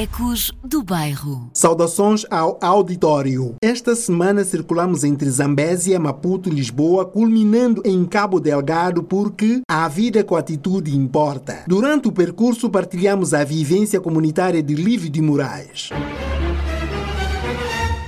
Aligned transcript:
Ecos 0.00 0.50
do 0.64 0.82
Bairro. 0.82 1.50
Saudações 1.52 2.24
ao 2.30 2.58
auditório. 2.62 3.56
Esta 3.62 3.94
semana 3.94 4.42
circulamos 4.44 5.04
entre 5.04 5.28
Zambésia, 5.28 6.00
Maputo 6.00 6.48
e 6.48 6.52
Lisboa, 6.52 7.04
culminando 7.04 7.82
em 7.84 8.06
Cabo 8.06 8.40
Delgado, 8.40 9.02
porque 9.02 9.60
a 9.68 9.86
vida 9.88 10.24
com 10.24 10.36
atitude 10.36 10.96
importa. 10.96 11.64
Durante 11.66 12.08
o 12.08 12.12
percurso, 12.12 12.70
partilhamos 12.70 13.34
a 13.34 13.44
vivência 13.44 14.00
comunitária 14.00 14.62
de 14.62 14.72
Lívio 14.74 15.10
de 15.10 15.20
Moraes. 15.20 15.90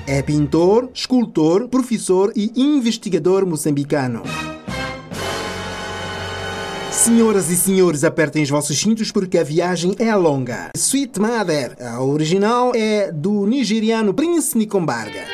É 0.07 0.23
pintor, 0.23 0.89
escultor, 0.95 1.69
professor 1.69 2.33
e 2.35 2.51
investigador 2.57 3.45
moçambicano. 3.45 4.23
Senhoras 7.03 7.51
e 7.51 7.57
senhores, 7.57 8.05
apertem 8.05 8.45
os 8.45 8.49
vossos 8.49 8.79
cintos 8.79 9.11
porque 9.11 9.37
a 9.37 9.43
viagem 9.43 9.97
é 9.99 10.15
longa. 10.15 10.71
Sweet 10.77 11.21
Mother, 11.21 11.77
a 11.81 12.01
original 12.01 12.71
é 12.77 13.11
do 13.11 13.45
nigeriano 13.45 14.15
Prince 14.15 14.57
Nikombarga. 14.57 15.25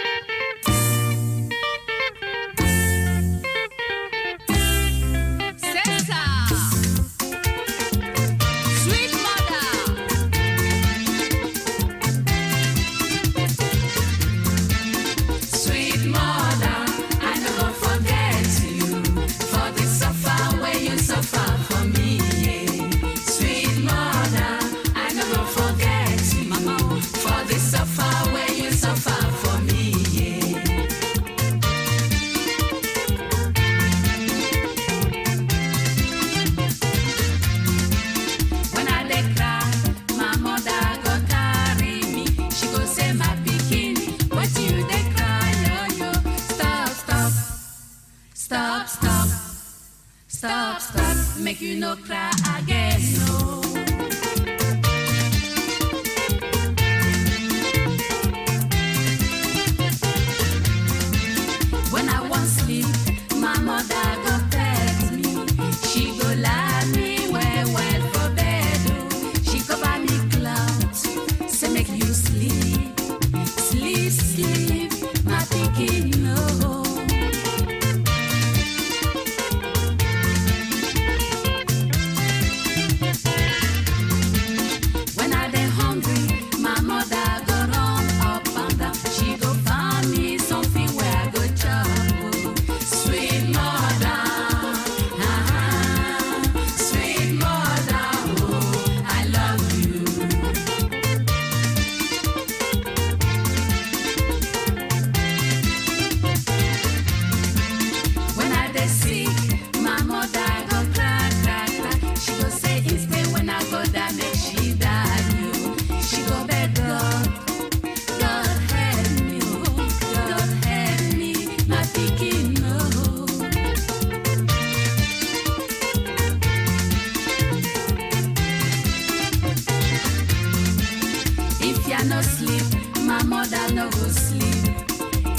mother 133.51 133.75
no 133.75 133.89
go 133.91 134.09
sleep. 134.09 134.75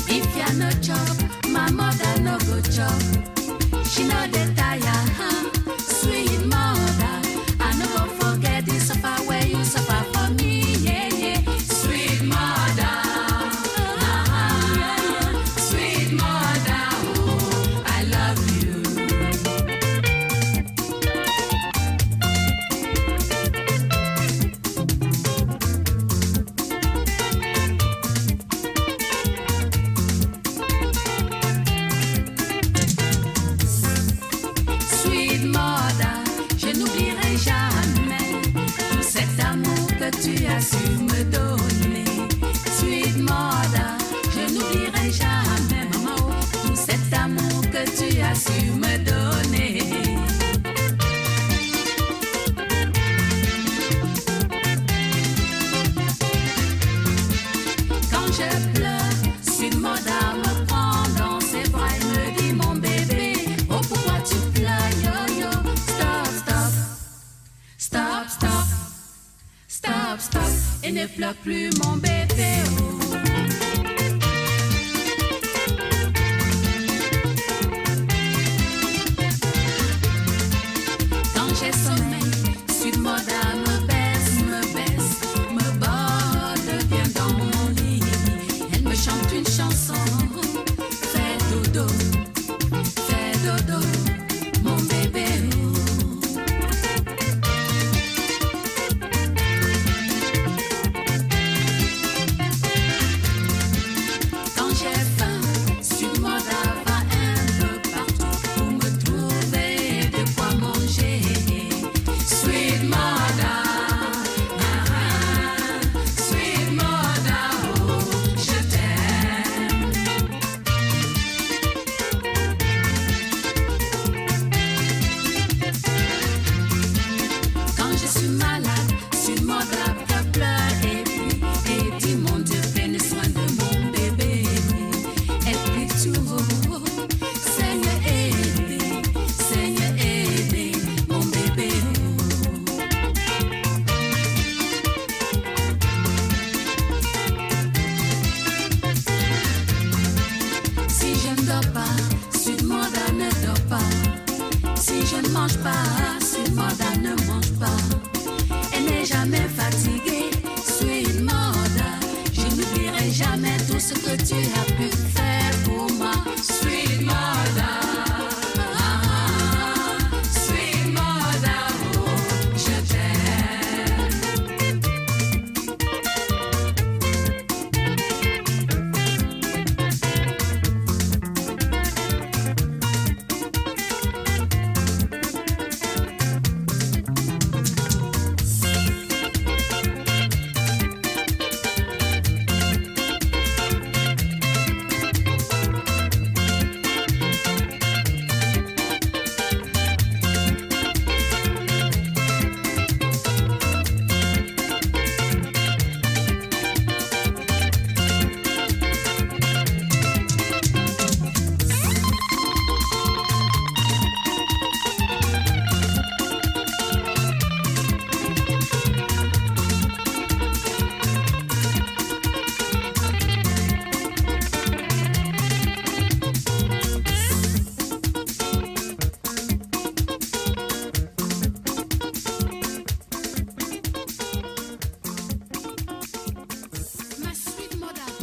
If 0.07 0.35
you're 0.35 0.53
no 0.57 0.69
chop, 0.81 1.49
my 1.49 1.69
mother 1.69 2.21
no 2.21 2.37
go 2.39 2.61
chop. 2.61 3.18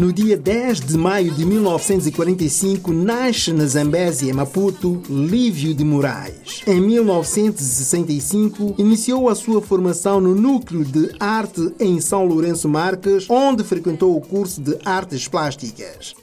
No 0.06 0.12
dia 0.12 0.36
10 0.36 0.82
de 0.82 0.96
maio 0.96 1.32
de 1.32 1.44
1945, 1.44 2.92
nasce 2.92 3.52
na 3.52 3.66
Zambésia, 3.66 4.32
Maputo, 4.32 5.02
Lívio 5.10 5.74
de 5.74 5.82
Moraes. 5.82 6.62
Em 6.64 6.80
1965, 6.80 8.76
iniciou 8.78 9.28
a 9.28 9.34
sua 9.34 9.60
formação 9.60 10.20
no 10.20 10.32
Núcleo 10.32 10.84
de 10.84 11.10
Arte 11.18 11.74
em 11.80 12.00
São 12.00 12.24
Lourenço 12.24 12.68
Marques, 12.68 13.28
onde 13.28 13.64
frequentou 13.64 14.16
o 14.16 14.20
curso 14.20 14.60
de 14.60 14.78
Artes 14.84 15.26
Plásticas. 15.26 16.14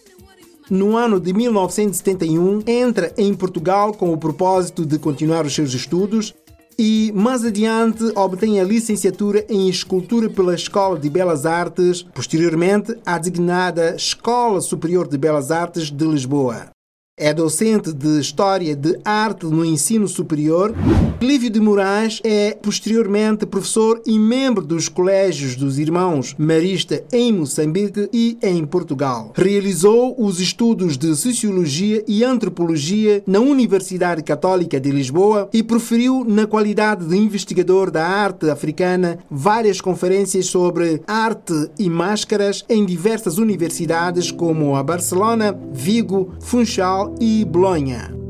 No 0.70 0.96
ano 0.96 1.20
de 1.20 1.34
1971, 1.34 2.64
entra 2.66 3.14
em 3.18 3.34
Portugal 3.34 3.94
com 3.94 4.14
o 4.14 4.18
propósito 4.18 4.86
de 4.86 4.98
continuar 4.98 5.46
os 5.46 5.54
seus 5.54 5.74
estudos 5.74 6.34
e, 6.78 7.12
mais 7.16 7.44
adiante, 7.44 8.04
obtém 8.16 8.60
a 8.60 8.64
licenciatura 8.64 9.46
em 9.50 9.70
Escultura 9.70 10.30
pela 10.30 10.56
Escola 10.56 11.00
de 11.00 11.10
Belas 11.10 11.46
Artes, 11.46 12.04
posteriormente 12.04 12.98
a 13.06 13.18
designada 13.18 13.96
Escola 13.96 14.62
Superior 14.62 15.08
de 15.08 15.18
Belas 15.18 15.52
Artes 15.52 15.90
de 15.90 16.06
Lisboa. 16.06 16.74
É 17.16 17.32
docente 17.32 17.94
de 17.94 18.20
História 18.20 18.76
de 18.76 18.98
Arte 19.06 19.46
no 19.46 19.64
Ensino 19.64 20.08
Superior. 20.08 20.74
Lívio 21.22 21.52
de 21.52 21.60
Moraes 21.60 22.20
é, 22.24 22.58
posteriormente, 22.60 23.46
professor 23.46 24.02
e 24.04 24.18
membro 24.18 24.66
dos 24.66 24.90
Colégios 24.90 25.56
dos 25.56 25.78
Irmãos 25.78 26.36
Marista 26.40 27.04
em 27.14 27.32
Moçambique 27.32 28.10
e 28.12 28.36
em 28.42 28.66
Portugal. 28.66 29.32
Realizou 29.36 30.16
os 30.18 30.40
estudos 30.40 30.98
de 30.98 31.16
Sociologia 31.16 32.04
e 32.08 32.24
Antropologia 32.24 33.22
na 33.28 33.40
Universidade 33.40 34.24
Católica 34.24 34.80
de 34.80 34.90
Lisboa 34.90 35.48
e 35.54 35.62
proferiu, 35.62 36.26
na 36.28 36.48
qualidade 36.48 37.06
de 37.06 37.16
investigador 37.16 37.92
da 37.92 38.08
arte 38.08 38.50
africana, 38.50 39.20
várias 39.30 39.80
conferências 39.80 40.48
sobre 40.48 41.00
arte 41.06 41.70
e 41.78 41.92
máscaras 41.92 42.66
em 42.68 42.84
diversas 42.84 43.38
universidades 43.38 44.32
como 44.32 44.76
a 44.76 44.82
Barcelona, 44.82 45.56
Vigo, 45.72 46.34
Funchal 46.40 47.03
e 47.20 47.44
Bolonha. 47.46 48.24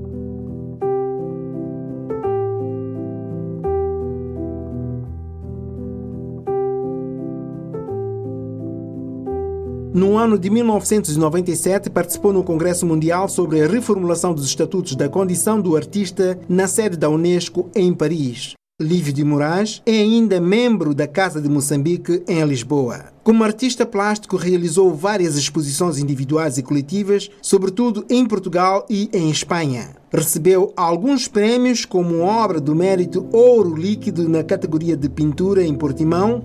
No 9.93 10.17
ano 10.17 10.39
de 10.39 10.49
1997, 10.49 11.89
participou 11.89 12.33
no 12.33 12.43
Congresso 12.43 12.85
Mundial 12.85 13.29
sobre 13.29 13.61
a 13.61 13.67
reformulação 13.67 14.33
dos 14.33 14.45
Estatutos 14.45 14.95
da 14.95 15.07
Condição 15.07 15.61
do 15.61 15.75
Artista 15.75 16.39
na 16.49 16.67
sede 16.67 16.97
da 16.97 17.09
Unesco 17.09 17.69
em 17.75 17.93
Paris. 17.93 18.55
Lívio 18.83 19.13
de 19.13 19.23
Moraes 19.23 19.81
é 19.85 19.93
ainda 19.93 20.39
membro 20.39 20.93
da 20.93 21.07
Casa 21.07 21.41
de 21.41 21.47
Moçambique 21.47 22.21
em 22.27 22.43
Lisboa. 22.43 23.05
Como 23.23 23.43
artista 23.43 23.85
plástico, 23.85 24.35
realizou 24.35 24.93
várias 24.93 25.37
exposições 25.37 25.97
individuais 25.97 26.57
e 26.57 26.61
coletivas, 26.61 27.31
sobretudo 27.41 28.05
em 28.09 28.25
Portugal 28.25 28.85
e 28.89 29.09
em 29.13 29.29
Espanha. 29.29 29.95
Recebeu 30.11 30.73
alguns 30.75 31.27
prêmios, 31.27 31.85
como 31.85 32.19
obra 32.19 32.59
do 32.59 32.75
mérito 32.75 33.25
Ouro 33.31 33.75
Líquido 33.75 34.27
na 34.27 34.43
categoria 34.43 34.97
de 34.97 35.09
pintura 35.09 35.63
em 35.63 35.73
Portimão, 35.73 36.43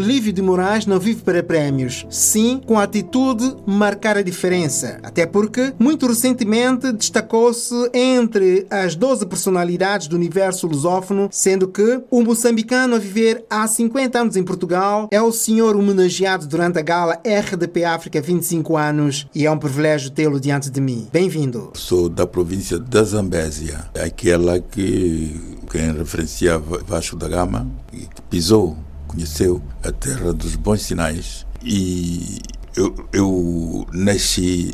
Lívio 0.00 0.32
de 0.32 0.42
Moraes 0.42 0.86
não 0.86 0.98
vive 0.98 1.22
para 1.22 1.42
prémios, 1.42 2.06
sim 2.08 2.60
com 2.64 2.78
a 2.78 2.84
atitude 2.84 3.56
marcar 3.66 4.16
a 4.16 4.22
diferença. 4.22 4.98
Até 5.02 5.26
porque, 5.26 5.72
muito 5.78 6.06
recentemente, 6.06 6.92
destacou-se 6.92 7.74
entre 7.92 8.66
as 8.70 8.94
12 8.94 9.26
personalidades 9.26 10.06
do 10.06 10.16
universo 10.16 10.66
lusófono, 10.66 11.28
sendo 11.30 11.68
que 11.68 12.00
o 12.10 12.22
moçambicano 12.22 12.96
a 12.96 12.98
viver 12.98 13.44
há 13.48 13.66
50 13.66 14.18
anos 14.18 14.36
em 14.36 14.42
Portugal 14.42 15.08
é 15.10 15.20
o 15.20 15.32
senhor 15.32 15.76
homenageado 15.76 16.46
durante 16.46 16.78
a 16.78 16.82
gala 16.82 17.20
RDP 17.24 17.84
África 17.84 18.20
25 18.20 18.76
anos 18.76 19.26
e 19.34 19.46
é 19.46 19.50
um 19.50 19.58
privilégio 19.58 20.10
tê-lo 20.10 20.40
diante 20.40 20.70
de 20.70 20.80
mim. 20.80 21.08
Bem-vindo. 21.12 21.72
Sou 21.74 22.08
da 22.08 22.26
província 22.26 22.78
da 22.78 23.02
Zambésia, 23.02 23.88
aquela 23.94 24.60
que 24.60 25.58
quem 25.70 25.92
referenciava 25.92 26.82
Vasco 26.86 27.16
da 27.16 27.28
Gama, 27.28 27.68
que 27.90 28.08
pisou, 28.30 28.76
conheceu 29.08 29.60
a 29.82 29.90
terra 29.90 30.32
dos 30.32 30.54
bons 30.54 30.82
sinais. 30.82 31.46
E 31.64 32.38
eu, 32.76 32.94
eu 33.12 33.86
nasci 33.92 34.72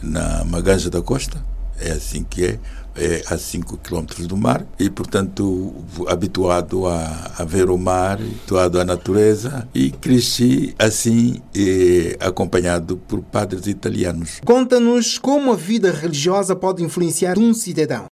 na 0.00 0.44
Maganja 0.44 0.88
da 0.88 1.02
Costa, 1.02 1.44
é 1.78 1.90
assim 1.90 2.24
que 2.24 2.44
é, 2.44 2.58
é 2.96 3.22
a 3.26 3.36
5 3.36 3.76
quilómetros 3.78 4.26
do 4.26 4.36
mar 4.36 4.64
e, 4.78 4.88
portanto, 4.88 5.74
habituado 6.08 6.86
a, 6.86 7.32
a 7.36 7.44
ver 7.44 7.68
o 7.68 7.76
mar, 7.76 8.18
habituado 8.18 8.80
à 8.80 8.84
natureza 8.84 9.68
e 9.74 9.90
cresci 9.90 10.74
assim, 10.78 11.42
eh, 11.54 12.16
acompanhado 12.20 12.96
por 12.96 13.20
padres 13.20 13.66
italianos. 13.66 14.40
Conta-nos 14.44 15.18
como 15.18 15.52
a 15.52 15.56
vida 15.56 15.90
religiosa 15.90 16.54
pode 16.56 16.82
influenciar 16.82 17.38
um 17.38 17.52
cidadão. 17.52 18.06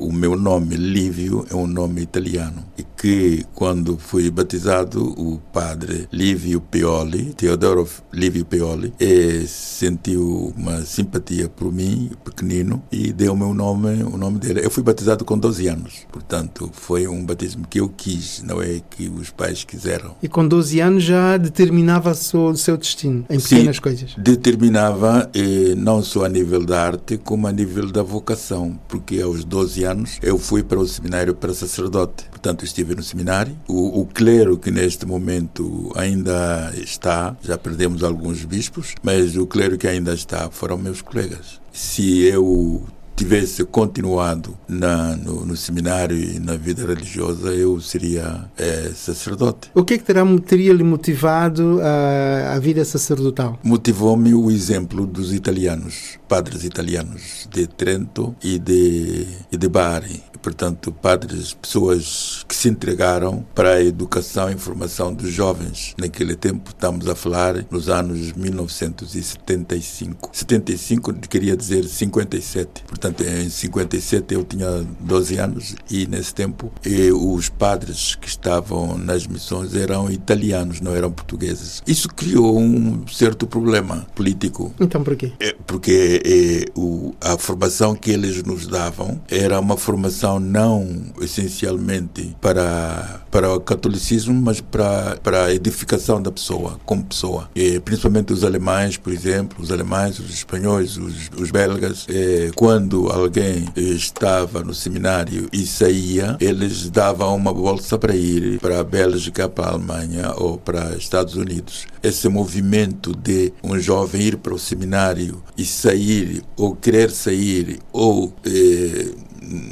O 0.00 0.12
meu 0.12 0.36
nome, 0.36 0.76
Lívio, 0.76 1.44
é 1.50 1.56
um 1.56 1.66
nome 1.66 2.00
italiano. 2.00 2.64
Que, 2.98 3.46
quando 3.54 3.96
fui 3.96 4.28
batizado, 4.28 5.14
o 5.16 5.38
padre 5.52 6.08
Lívio 6.12 6.60
Pioli, 6.60 7.32
Teodoro 7.32 7.88
Lívio 8.12 8.44
Pioli, 8.44 8.92
eh, 8.98 9.44
sentiu 9.46 10.52
uma 10.56 10.82
simpatia 10.82 11.48
por 11.48 11.72
mim, 11.72 12.10
pequenino, 12.24 12.82
e 12.90 13.12
deu 13.12 13.34
o 13.34 13.36
meu 13.36 13.54
nome, 13.54 14.02
o 14.02 14.16
nome 14.16 14.40
dele. 14.40 14.64
Eu 14.64 14.70
fui 14.70 14.82
batizado 14.82 15.24
com 15.24 15.38
12 15.38 15.68
anos. 15.68 16.06
Portanto, 16.10 16.70
foi 16.72 17.06
um 17.06 17.24
batismo 17.24 17.66
que 17.68 17.78
eu 17.78 17.88
quis, 17.88 18.42
não 18.42 18.60
é 18.60 18.80
que 18.90 19.08
os 19.08 19.30
pais 19.30 19.62
quiseram. 19.62 20.16
E 20.20 20.28
com 20.28 20.46
12 20.46 20.80
anos 20.80 21.04
já 21.04 21.36
determinava 21.36 22.10
o 22.10 22.14
seu, 22.14 22.46
o 22.46 22.56
seu 22.56 22.76
destino, 22.76 23.24
em 23.30 23.38
pequenas 23.38 23.76
Sim, 23.76 23.82
coisas. 23.82 24.14
Determinava 24.18 25.30
eh, 25.34 25.74
não 25.76 26.02
só 26.02 26.24
a 26.24 26.28
nível 26.28 26.64
da 26.64 26.82
arte, 26.82 27.16
como 27.16 27.46
a 27.46 27.52
nível 27.52 27.90
da 27.92 28.02
vocação, 28.02 28.78
porque 28.88 29.20
aos 29.20 29.44
12 29.44 29.84
anos 29.84 30.18
eu 30.22 30.38
fui 30.38 30.62
para 30.62 30.78
o 30.80 30.86
seminário 30.86 31.34
para 31.34 31.54
sacerdote. 31.54 32.24
Portanto, 32.38 32.64
estive 32.64 32.94
no 32.94 33.02
seminário. 33.02 33.58
O, 33.66 34.02
o 34.02 34.06
clero 34.06 34.56
que 34.56 34.70
neste 34.70 35.04
momento 35.04 35.92
ainda 35.96 36.72
está, 36.76 37.36
já 37.42 37.58
perdemos 37.58 38.04
alguns 38.04 38.44
bispos, 38.44 38.94
mas 39.02 39.36
o 39.36 39.44
clero 39.44 39.76
que 39.76 39.88
ainda 39.88 40.14
está 40.14 40.48
foram 40.48 40.78
meus 40.78 41.02
colegas. 41.02 41.60
Se 41.72 42.22
eu 42.26 42.86
tivesse 43.18 43.64
continuado 43.64 44.56
na, 44.68 45.16
no, 45.16 45.44
no 45.44 45.56
seminário 45.56 46.16
e 46.16 46.38
na 46.38 46.56
vida 46.56 46.86
religiosa, 46.86 47.48
eu 47.48 47.80
seria 47.80 48.48
eh, 48.56 48.92
sacerdote. 48.94 49.72
O 49.74 49.82
que 49.82 49.94
é 49.94 49.98
que 49.98 50.04
terá, 50.04 50.22
teria 50.46 50.72
lhe 50.72 50.84
motivado 50.84 51.80
a, 51.82 52.54
a 52.54 52.58
vida 52.60 52.84
sacerdotal? 52.84 53.58
Motivou-me 53.64 54.32
o 54.34 54.48
exemplo 54.52 55.04
dos 55.04 55.34
italianos, 55.34 56.16
padres 56.28 56.62
italianos 56.62 57.48
de 57.50 57.66
Trento 57.66 58.36
e 58.40 58.56
de, 58.56 59.26
e 59.50 59.56
de 59.56 59.68
Bari. 59.68 60.22
Portanto, 60.40 60.92
padres, 60.92 61.52
pessoas 61.54 62.44
que 62.46 62.54
se 62.54 62.68
entregaram 62.68 63.44
para 63.54 63.74
a 63.74 63.82
educação 63.82 64.48
e 64.48 64.56
formação 64.56 65.12
dos 65.12 65.32
jovens. 65.32 65.94
Naquele 65.98 66.36
tempo, 66.36 66.70
estamos 66.70 67.08
a 67.08 67.14
falar 67.16 67.66
nos 67.70 67.88
anos 67.88 68.32
1975. 68.32 70.30
75, 70.32 71.12
queria 71.28 71.56
dizer 71.56 71.84
57. 71.84 72.84
Portanto, 72.86 73.07
em 73.20 73.48
57 73.48 74.34
eu 74.34 74.44
tinha 74.44 74.86
12 75.00 75.36
anos 75.38 75.74
e 75.90 76.06
nesse 76.06 76.34
tempo 76.34 76.72
e 76.84 77.10
os 77.12 77.48
padres 77.48 78.14
que 78.14 78.28
estavam 78.28 78.96
nas 78.96 79.26
missões 79.26 79.74
eram 79.74 80.10
italianos, 80.10 80.80
não 80.80 80.94
eram 80.94 81.10
portugueses. 81.10 81.82
Isso 81.86 82.08
criou 82.08 82.58
um 82.58 83.06
certo 83.08 83.46
problema 83.46 84.06
político. 84.14 84.72
Então, 84.80 85.02
por 85.02 85.16
quê? 85.16 85.32
É, 85.40 85.54
porque 85.66 86.22
é, 86.24 86.78
o, 86.78 87.14
a 87.20 87.36
formação 87.36 87.94
que 87.94 88.10
eles 88.10 88.42
nos 88.42 88.66
davam 88.66 89.20
era 89.28 89.58
uma 89.58 89.76
formação 89.76 90.40
não 90.40 90.86
essencialmente 91.20 92.36
para, 92.40 93.22
para 93.30 93.54
o 93.54 93.60
catolicismo, 93.60 94.34
mas 94.34 94.60
para, 94.60 95.16
para 95.22 95.44
a 95.46 95.54
edificação 95.54 96.20
da 96.20 96.30
pessoa, 96.30 96.78
como 96.84 97.04
pessoa. 97.04 97.48
E, 97.54 97.80
principalmente 97.80 98.32
os 98.32 98.44
alemães, 98.44 98.96
por 98.96 99.12
exemplo, 99.12 99.62
os 99.62 99.70
alemães, 99.70 100.18
os 100.18 100.30
espanhóis, 100.30 100.96
os, 100.96 101.30
os 101.36 101.50
belgas, 101.50 102.06
é, 102.08 102.50
quando 102.54 102.97
alguém 103.06 103.64
estava 103.76 104.62
no 104.64 104.74
seminário 104.74 105.48
e 105.52 105.64
saía, 105.66 106.36
eles 106.40 106.90
davam 106.90 107.36
uma 107.36 107.52
bolsa 107.54 107.96
para 107.98 108.16
ir 108.16 108.58
para 108.58 108.80
a 108.80 108.84
Bélgica, 108.84 109.48
para 109.48 109.66
a 109.66 109.70
Alemanha 109.74 110.32
ou 110.36 110.58
para 110.58 110.90
os 110.90 110.98
Estados 110.98 111.34
Unidos. 111.36 111.86
Esse 112.02 112.28
movimento 112.28 113.14
de 113.14 113.52
um 113.62 113.78
jovem 113.78 114.22
ir 114.22 114.36
para 114.38 114.54
o 114.54 114.58
seminário 114.58 115.42
e 115.56 115.64
sair, 115.64 116.42
ou 116.56 116.74
querer 116.74 117.10
sair, 117.10 117.78
ou 117.92 118.32
eh, 118.44 119.10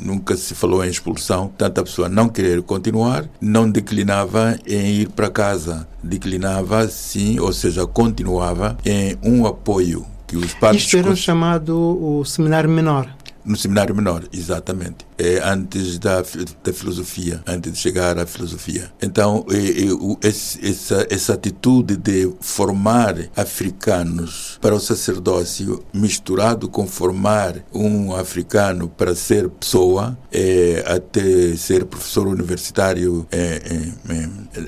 nunca 0.05 0.37
se 0.37 0.55
falou 0.55 0.85
em 0.85 0.89
expulsão, 0.89 1.51
tanto 1.57 1.81
a 1.81 1.85
pessoa 1.85 2.09
não 2.09 2.29
querer 2.29 2.63
continuar, 2.63 3.29
não 3.41 3.71
declinava 3.71 4.59
em 4.67 5.01
ir 5.03 5.09
para 5.11 5.29
casa, 5.31 5.87
declinava 6.03 6.89
sim, 6.89 7.39
ou 7.39 7.53
seja, 7.53 7.87
continuava 7.87 8.77
em 8.85 9.17
um 9.23 9.47
apoio 9.47 10.07
que 10.27 10.37
os 10.37 10.53
padres 10.55 10.83
Isto 10.83 10.97
era 10.97 11.09
cons- 11.09 11.19
chamado 11.21 11.77
o 11.79 12.25
seminário 12.25 12.69
menor. 12.71 13.15
No 13.47 13.57
seminário 13.57 13.95
menor, 13.95 14.29
exatamente. 14.33 15.06
É 15.19 15.41
antes 15.43 15.99
da, 15.99 16.23
da 16.63 16.73
filosofia, 16.73 17.43
antes 17.47 17.73
de 17.73 17.79
chegar 17.79 18.19
à 18.19 18.27
filosofia. 18.27 18.91
Então, 19.01 19.47
é, 19.51 19.57
é, 19.57 20.29
essa, 20.69 21.07
essa 21.09 21.35
atitude 21.35 21.97
de 21.97 22.33
formar 22.41 23.17
africanos 23.35 24.59
para 24.61 24.75
o 24.75 24.81
sacerdócio, 24.81 25.83
misturado 25.93 26.69
com 26.69 26.87
formar 26.87 27.65
um 27.73 28.15
africano 28.15 28.89
para 28.89 29.15
ser 29.15 29.49
pessoa, 29.49 30.17
é, 30.33 30.85
até 30.87 31.57
ser 31.57 31.85
professor 31.87 32.27
universitário 32.27 33.27
é, 33.33 33.61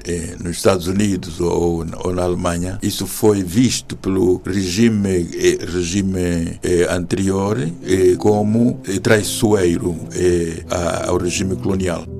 é, 0.06 0.36
nos 0.42 0.56
Estados 0.56 0.86
Unidos 0.86 1.40
ou, 1.40 1.84
ou 2.04 2.14
na 2.14 2.22
Alemanha, 2.22 2.78
isso 2.82 3.06
foi 3.06 3.42
visto 3.42 3.96
pelo 3.96 4.40
regime, 4.44 5.28
regime 5.60 6.58
anterior 6.90 7.56
como 8.18 8.80
traiçoeiro 9.02 9.96
a- 10.70 11.06
ao 11.08 11.16
regime 11.18 11.56
colonial. 11.56 12.17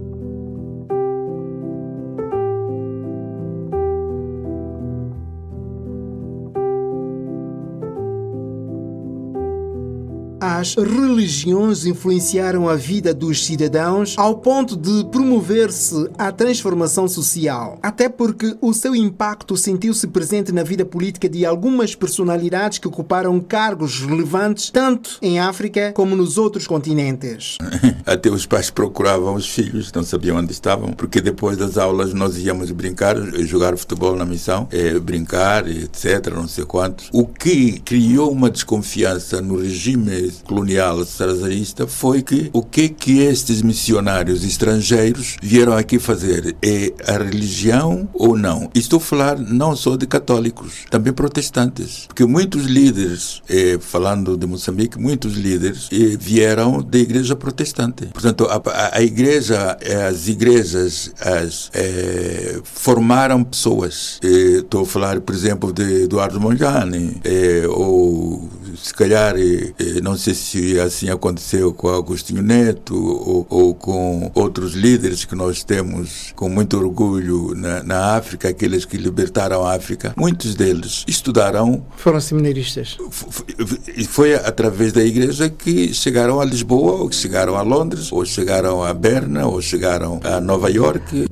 As 10.59 10.75
religiões 10.75 11.87
influenciaram 11.87 12.69
a 12.69 12.75
vida 12.75 13.15
dos 13.15 13.47
cidadãos 13.47 14.17
ao 14.19 14.39
ponto 14.39 14.77
de 14.77 15.05
promover-se 15.09 16.11
a 16.19 16.33
transformação 16.33 17.07
social. 17.07 17.79
Até 17.81 18.09
porque 18.09 18.57
o 18.61 18.75
seu 18.75 18.93
impacto 18.97 19.57
sentiu-se 19.57 20.09
presente 20.09 20.51
na 20.51 20.65
vida 20.65 20.85
política 20.85 21.29
de 21.29 21.47
algumas 21.47 21.95
personalidades 21.95 22.79
que 22.79 22.89
ocuparam 22.89 23.39
cargos 23.39 24.01
relevantes 24.01 24.69
tanto 24.69 25.19
em 25.23 25.39
África 25.39 25.93
como 25.93 26.17
nos 26.17 26.37
outros 26.37 26.67
continentes. 26.67 27.57
Até 28.05 28.29
os 28.29 28.45
pais 28.45 28.69
procuravam 28.69 29.37
os 29.37 29.49
filhos, 29.49 29.93
não 29.93 30.03
sabiam 30.03 30.39
onde 30.39 30.51
estavam, 30.51 30.93
porque 30.93 31.21
depois 31.21 31.57
das 31.57 31.79
aulas 31.79 32.13
nós 32.13 32.37
íamos 32.37 32.73
brincar, 32.73 33.17
jogar 33.45 33.77
futebol 33.77 34.17
na 34.17 34.25
missão, 34.25 34.67
eh, 34.73 34.99
brincar, 34.99 35.69
etc., 35.69 36.35
não 36.35 36.49
sei 36.49 36.65
quantos. 36.65 37.11
O 37.13 37.27
que 37.27 37.79
criou 37.79 38.33
uma 38.33 38.51
desconfiança 38.51 39.41
no 39.41 39.61
regime 39.61 40.33
colonial 40.49 41.05
salazarista 41.05 41.87
foi 41.87 42.23
que 42.23 42.49
o 42.55 42.63
que 42.63 42.89
que 42.89 43.21
estes 43.21 43.61
missionários 43.61 44.43
estrangeiros 44.43 45.37
vieram 45.43 45.77
aqui 45.77 45.99
fazer? 45.99 46.57
É 46.63 46.93
a 47.07 47.19
religião 47.19 48.09
ou 48.15 48.37
não? 48.37 48.71
Estou 48.75 48.97
a 48.97 49.01
falar 49.01 49.39
não 49.39 49.77
só 49.77 49.95
de 49.95 50.07
católicos, 50.07 50.87
também 50.91 51.13
protestantes, 51.13 52.07
porque 52.07 52.25
muitos 52.25 52.65
líderes, 52.65 53.43
eh, 53.49 53.79
falando 53.79 54.39
de 54.39 54.47
Moçambique, 54.47 54.99
muitos 54.99 55.35
líderes 55.35 55.91
eh, 55.93 56.17
vieram 56.19 56.83
da 56.83 56.99
igreja 56.99 57.37
protestante. 57.37 58.07
Portanto, 58.07 58.47
a, 58.47 58.57
a, 58.57 58.97
a 58.97 59.03
igreja, 59.03 59.77
as 60.09 60.29
igrejas, 60.29 61.13
as, 61.21 61.71
eh, 61.75 62.59
formaram 62.65 63.45
pessoas. 63.45 64.19
Estou 64.23 64.83
a 64.83 64.87
falar, 64.87 65.21
por 65.21 65.35
exemplo, 65.35 65.73
de 65.75 66.05
Eduardo 66.05 66.41
Mondlane, 66.41 67.21
ou 67.69 68.49
se 68.83 68.93
calhar, 68.95 69.35
eh, 69.37 69.73
eh, 69.79 70.01
não 70.03 70.17
sei 70.17 70.35
se 70.35 70.79
assim 70.81 71.09
aconteceu 71.11 71.73
com 71.73 71.89
Agostinho 71.89 72.43
Neto 72.43 72.95
ou, 72.97 73.47
ou 73.49 73.75
com 73.75 74.31
outros 74.35 74.75
líderes 74.75 75.25
que 75.25 75.35
nós 75.35 75.63
temos 75.65 76.33
com 76.37 76.49
muito 76.49 76.77
orgulho 76.79 77.55
na, 77.55 77.83
na 77.83 78.17
África, 78.17 78.49
aqueles 78.49 78.85
que 78.85 78.97
libertaram 78.97 79.65
a 79.65 79.75
África. 79.75 80.13
Muitos 80.17 80.55
deles 80.55 81.05
estudaram 81.07 81.85
Foram 81.97 82.21
seminaristas. 82.21 82.97
F- 83.11 84.05
Foi 84.09 84.35
através 84.35 84.93
da 84.93 85.03
igreja 85.05 85.49
que 85.49 85.93
chegaram 85.95 86.41
a 86.41 86.45
Lisboa, 86.45 86.93
ou 87.03 87.09
que 87.09 87.17
chegaram 87.17 87.57
a 87.57 87.63
Londres, 87.63 88.13
ou 88.13 88.25
chegaram 88.25 88.83
a 88.83 88.93
Berna, 88.95 89.47
ou 89.47 89.61
chegaram 89.61 90.21
a 90.25 90.41
Nova 90.41 90.71
York. 90.71 91.27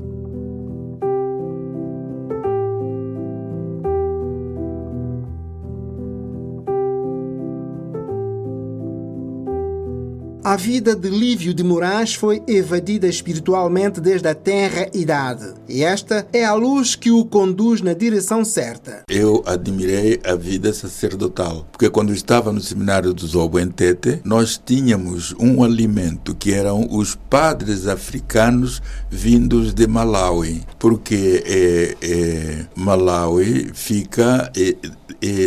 A 10.47 10.55
vida 10.55 10.95
de 10.95 11.11
Lívio 11.11 11.53
de 11.53 11.65
Moraes 11.65 12.15
foi 12.15 12.41
evadida 12.47 13.09
espiritualmente 13.09 14.01
desde 14.01 14.29
a 14.29 14.35
terra 14.35 14.89
idade. 14.95 15.55
E 15.69 15.83
esta 15.83 16.25
é 16.33 16.45
a 16.45 16.55
luz 16.55 16.95
que 16.95 17.11
o 17.11 17.25
conduz 17.25 17.81
na 17.81 17.93
direção 17.95 18.45
certa. 18.45 19.03
Eu 19.09 19.43
admirei 19.45 20.21
a 20.25 20.37
vida 20.37 20.73
sacerdotal, 20.73 21.67
porque 21.73 21.91
quando 21.91 22.13
estava 22.13 22.53
no 22.53 22.61
seminário 22.61 23.13
do 23.13 23.27
Zobo 23.27 23.59
em 23.59 23.69
Tete, 23.69 24.21
nós 24.25 24.57
tínhamos 24.65 25.35
um 25.37 25.65
alimento 25.65 26.33
que 26.33 26.53
eram 26.53 26.87
os 26.93 27.17
padres 27.17 27.89
africanos 27.89 28.81
vindos 29.11 29.75
de 29.75 29.89
Malawi, 29.89 30.63
porque 30.79 31.43
eh, 31.45 31.97
eh, 32.01 32.67
Malawi 32.77 33.73
fica, 33.75 34.53
eh, 34.55 34.77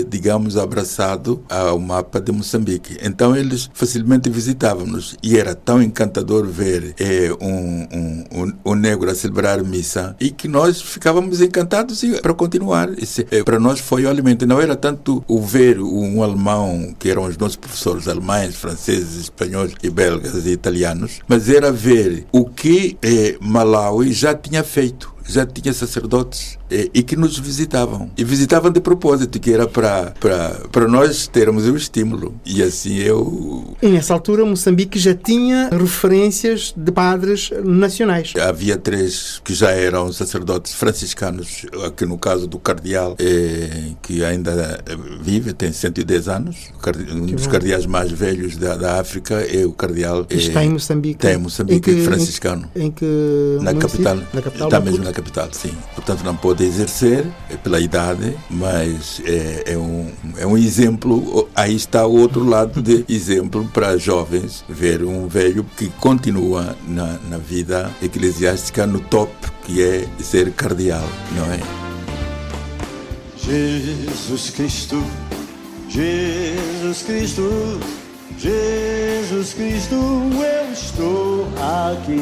digamos, 0.09 0.57
abraçado 0.57 1.41
ao 1.47 1.79
mapa 1.79 2.19
de 2.19 2.33
Moçambique. 2.33 2.97
Então 3.01 3.33
eles 3.33 3.69
facilmente 3.73 4.29
visitavam-nos 4.89 5.15
e 5.22 5.38
era 5.38 5.53
tão 5.53 5.81
encantador 5.81 6.46
ver 6.48 6.96
eh, 7.00 7.31
um, 7.39 7.88
um, 7.91 8.25
um, 8.31 8.53
um 8.65 8.75
negro 8.75 9.10
a 9.10 9.15
celebrar 9.15 9.63
missa 9.63 10.15
e 10.19 10.31
que 10.31 10.48
nós 10.48 10.81
ficávamos 10.81 11.41
encantados 11.41 12.03
para 12.22 12.34
continuar. 12.34 12.89
Eh, 13.31 13.43
para 13.43 13.60
nós 13.60 13.79
foi 13.79 14.05
o 14.05 14.10
alimento. 14.10 14.46
Não 14.46 14.60
era 14.60 14.75
tanto 14.75 15.24
o 15.27 15.41
ver 15.41 15.79
um 15.79 16.24
alemão, 16.24 16.96
que 16.98 17.10
eram 17.10 17.25
os 17.25 17.38
nossos 17.38 17.55
professores 17.55 18.08
alemães, 18.08 18.55
franceses, 18.55 19.24
espanhóis 19.24 19.74
e 19.84 19.89
belgas 19.89 20.46
e 20.46 20.51
italianos, 20.51 21.19
mas 21.27 21.50
era 21.50 21.72
ver 21.72 22.25
o 22.31 22.46
que 22.46 22.98
eh, 23.01 23.38
Malawi 23.39 24.12
já 24.12 24.34
tinha 24.34 24.63
feito 24.63 25.18
já 25.29 25.45
tinha 25.45 25.74
sacerdotes 25.74 26.57
eh, 26.69 26.89
e 26.93 27.03
que 27.03 27.15
nos 27.15 27.38
visitavam. 27.38 28.09
E 28.17 28.24
visitavam 28.24 28.71
de 28.71 28.79
propósito, 28.81 29.39
que 29.39 29.51
era 29.53 29.67
para, 29.67 30.13
nós 30.88 31.27
termos 31.27 31.65
o 31.67 31.75
estímulo. 31.75 32.33
E 32.45 32.62
assim 32.63 32.95
eu. 32.98 33.75
E 33.81 33.88
nessa 33.88 34.13
altura 34.13 34.43
Moçambique 34.45 34.98
já 35.00 35.13
tinha 35.13 35.69
referências 35.71 36.74
de 36.75 36.91
padres 36.91 37.51
nacionais. 37.63 38.33
Havia 38.39 38.77
três 38.77 39.39
que 39.43 39.53
já 39.53 39.71
eram 39.71 40.12
sacerdotes 40.12 40.74
franciscanos, 40.74 41.65
aqui 41.86 42.05
no 42.05 42.17
caso 42.17 42.48
do 42.48 42.57
cardeal, 42.59 43.15
eh, 43.19 43.91
que 44.01 44.24
ainda 44.24 44.81
eh, 44.86 44.98
vive, 45.21 45.53
tem 45.53 45.71
110 45.71 46.27
anos. 46.27 46.57
Um 47.12 47.25
dos 47.27 47.48
cardeais 47.48 47.86
mais 47.86 48.12
velhos 48.12 48.57
da, 48.57 48.75
da 48.75 49.00
África 49.00 49.36
é 49.36 49.65
o 49.65 49.71
cardeal. 49.71 50.25
E 50.29 50.36
está 50.38 50.62
eh, 50.62 50.65
em 50.65 50.69
Moçambique. 50.69 51.15
Está 51.15 51.33
em 51.33 51.38
Moçambique, 51.38 51.91
Em 51.91 51.95
que- 51.95 52.03
franciscano. 52.03 52.69
Em 52.75 52.89
que 52.91 53.05
Na 53.62 53.74
município? 53.74 53.79
capital. 53.89 54.15
Na 54.33 54.41
capital. 54.41 54.67
Está 54.67 54.79
mesmo 54.79 55.03
na 55.03 55.13
sim. 55.51 55.75
Portanto, 55.95 56.23
não 56.23 56.35
pode 56.35 56.63
exercer 56.63 57.25
eh, 57.49 57.57
pela 57.57 57.79
idade, 57.79 58.38
mas 58.49 59.21
é, 59.25 59.73
é 59.73 59.77
um, 59.77 60.11
é 60.38 60.45
um 60.45 60.57
exemplo. 60.57 61.49
Aí 61.55 61.75
está 61.75 62.05
o 62.05 62.17
outro 62.17 62.43
lado 62.43 62.81
de 62.81 63.05
exemplo 63.07 63.69
para 63.73 63.97
jovens 63.97 64.63
ver 64.67 65.03
um 65.03 65.27
velho 65.27 65.65
que 65.77 65.89
continua 65.99 66.75
na, 66.88 67.19
na 67.29 67.38
vida 67.38 67.91
eclesiástica 68.01 68.85
no 68.85 68.99
top, 68.99 69.31
que 69.65 69.83
é 69.83 70.07
ser 70.19 70.51
cardeal, 70.51 71.07
não 71.35 71.45
é? 71.51 71.59
Jesus 73.38 74.51
Cristo, 74.51 75.03
Jesus 75.89 77.01
Cristo, 77.03 77.79
Jesus 78.38 79.53
Cristo, 79.53 79.95
eu 79.95 80.71
estou 80.71 81.47
aqui. 81.57 82.21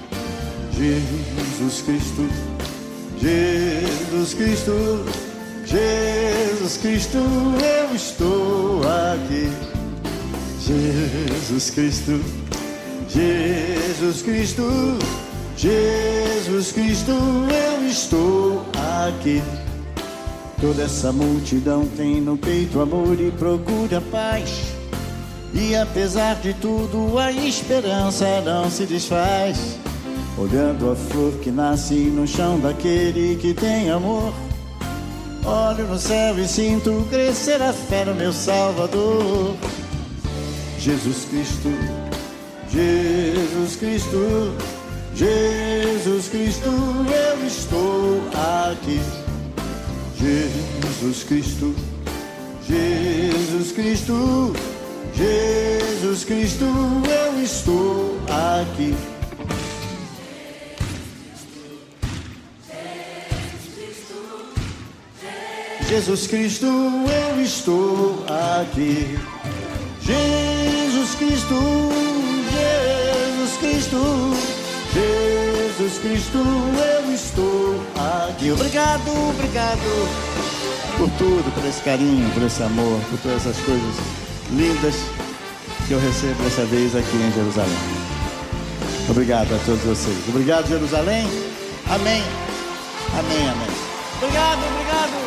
Jesus 0.81 1.83
Cristo, 1.83 2.27
Jesus 3.21 4.33
Cristo, 4.33 5.05
Jesus 5.63 6.77
Cristo, 6.77 7.17
eu 7.19 7.95
estou 7.95 8.81
aqui. 9.13 9.47
Jesus 10.59 11.69
Cristo, 11.69 12.19
Jesus 13.07 14.23
Cristo, 14.23 14.63
Jesus 15.55 16.71
Cristo, 16.71 17.11
eu 17.11 17.87
estou 17.87 18.65
aqui. 19.07 19.39
Toda 20.59 20.81
essa 20.81 21.11
multidão 21.11 21.85
tem 21.95 22.19
no 22.19 22.35
peito 22.35 22.81
amor 22.81 23.21
e 23.21 23.29
procura 23.29 24.01
paz. 24.01 24.73
E 25.53 25.75
apesar 25.75 26.37
de 26.37 26.55
tudo, 26.55 27.19
a 27.19 27.31
esperança 27.31 28.41
não 28.41 28.67
se 28.71 28.87
desfaz. 28.87 29.80
Olhando 30.41 30.91
a 30.91 30.95
flor 30.95 31.33
que 31.33 31.51
nasce 31.51 31.93
no 31.93 32.25
chão 32.25 32.59
daquele 32.59 33.35
que 33.35 33.53
tem 33.53 33.91
amor. 33.91 34.33
Olho 35.45 35.85
no 35.85 35.99
céu 35.99 36.39
e 36.39 36.47
sinto 36.47 37.05
crescer 37.11 37.61
a 37.61 37.71
fé 37.71 38.05
no 38.05 38.15
meu 38.15 38.33
Salvador. 38.33 39.55
Jesus 40.79 41.25
Cristo, 41.25 41.69
Jesus 42.71 43.75
Cristo, 43.75 44.55
Jesus 45.13 46.27
Cristo, 46.29 46.69
eu 46.69 47.45
estou 47.45 48.23
aqui. 48.71 48.99
Jesus 50.17 51.23
Cristo, 51.23 51.75
Jesus 52.67 53.71
Cristo, 53.73 54.53
Jesus 55.13 56.23
Cristo, 56.25 56.65
eu 56.65 57.43
estou 57.43 58.17
aqui. 58.59 59.20
Jesus 65.91 66.25
Cristo, 66.25 66.67
eu 66.67 67.41
estou 67.43 68.23
aqui. 68.61 69.19
Jesus 70.01 71.15
Cristo, 71.15 71.55
Jesus 72.49 73.57
Cristo, 73.59 74.33
Jesus 74.93 75.97
Cristo, 75.97 76.37
eu 76.37 77.13
estou 77.13 77.83
aqui. 77.97 78.51
Obrigado, 78.51 79.01
obrigado 79.31 80.07
por 80.97 81.09
tudo, 81.17 81.53
por 81.53 81.65
esse 81.67 81.81
carinho, 81.81 82.31
por 82.31 82.43
esse 82.43 82.63
amor, 82.63 82.97
por 83.09 83.19
todas 83.19 83.45
essas 83.45 83.57
coisas 83.65 83.95
lindas 84.51 84.95
que 85.89 85.93
eu 85.93 85.99
recebo 85.99 86.41
dessa 86.41 86.63
vez 86.67 86.95
aqui 86.95 87.17
em 87.17 87.33
Jerusalém. 87.33 87.77
Obrigado 89.09 89.53
a 89.53 89.59
todos 89.65 89.83
vocês. 89.83 90.17
Obrigado, 90.29 90.69
Jerusalém. 90.69 91.27
Amém. 91.89 92.23
Amém, 93.19 93.49
amém. 93.49 93.69
Obrigado, 94.21 94.59
obrigado. 94.73 95.20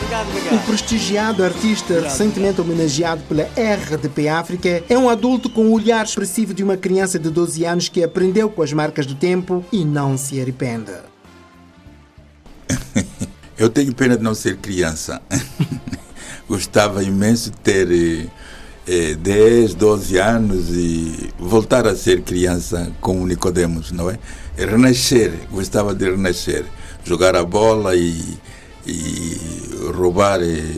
Obrigado, 0.00 0.26
O 0.26 0.30
obrigado. 0.30 0.66
prestigiado 0.66 1.44
artista 1.44 2.00
recentemente 2.00 2.60
homenageado 2.60 3.22
pela 3.24 3.42
RDP 3.44 4.28
África 4.28 4.82
é 4.88 4.96
um 4.96 5.08
adulto 5.08 5.50
com 5.50 5.66
o 5.66 5.72
olhar 5.72 6.04
expressivo 6.04 6.54
de 6.54 6.62
uma 6.62 6.76
criança 6.76 7.18
de 7.18 7.28
12 7.30 7.64
anos 7.64 7.88
que 7.88 8.02
aprendeu 8.02 8.48
com 8.48 8.62
as 8.62 8.72
marcas 8.72 9.06
do 9.06 9.14
tempo 9.14 9.64
e 9.72 9.84
não 9.84 10.16
se 10.16 10.40
arrepende. 10.40 10.92
Eu 13.58 13.68
tenho 13.68 13.92
pena 13.92 14.16
de 14.16 14.22
não 14.22 14.34
ser 14.34 14.56
criança. 14.58 15.20
Gostava 16.48 17.02
imenso 17.02 17.50
de 17.50 17.56
ter 17.58 18.30
eh, 18.86 19.14
10, 19.16 19.74
12 19.74 20.16
anos 20.18 20.68
e 20.70 21.30
voltar 21.38 21.86
a 21.86 21.94
ser 21.96 22.22
criança 22.22 22.90
como 23.00 23.26
Nicodemos, 23.26 23.90
não 23.90 24.08
é? 24.08 24.18
Renascer, 24.56 25.32
gostava 25.50 25.94
de 25.94 26.08
renascer. 26.08 26.64
Jogar 27.04 27.34
a 27.36 27.44
bola 27.44 27.96
e, 27.96 28.38
e 28.86 29.67
roubar 29.90 30.40
eh, 30.42 30.76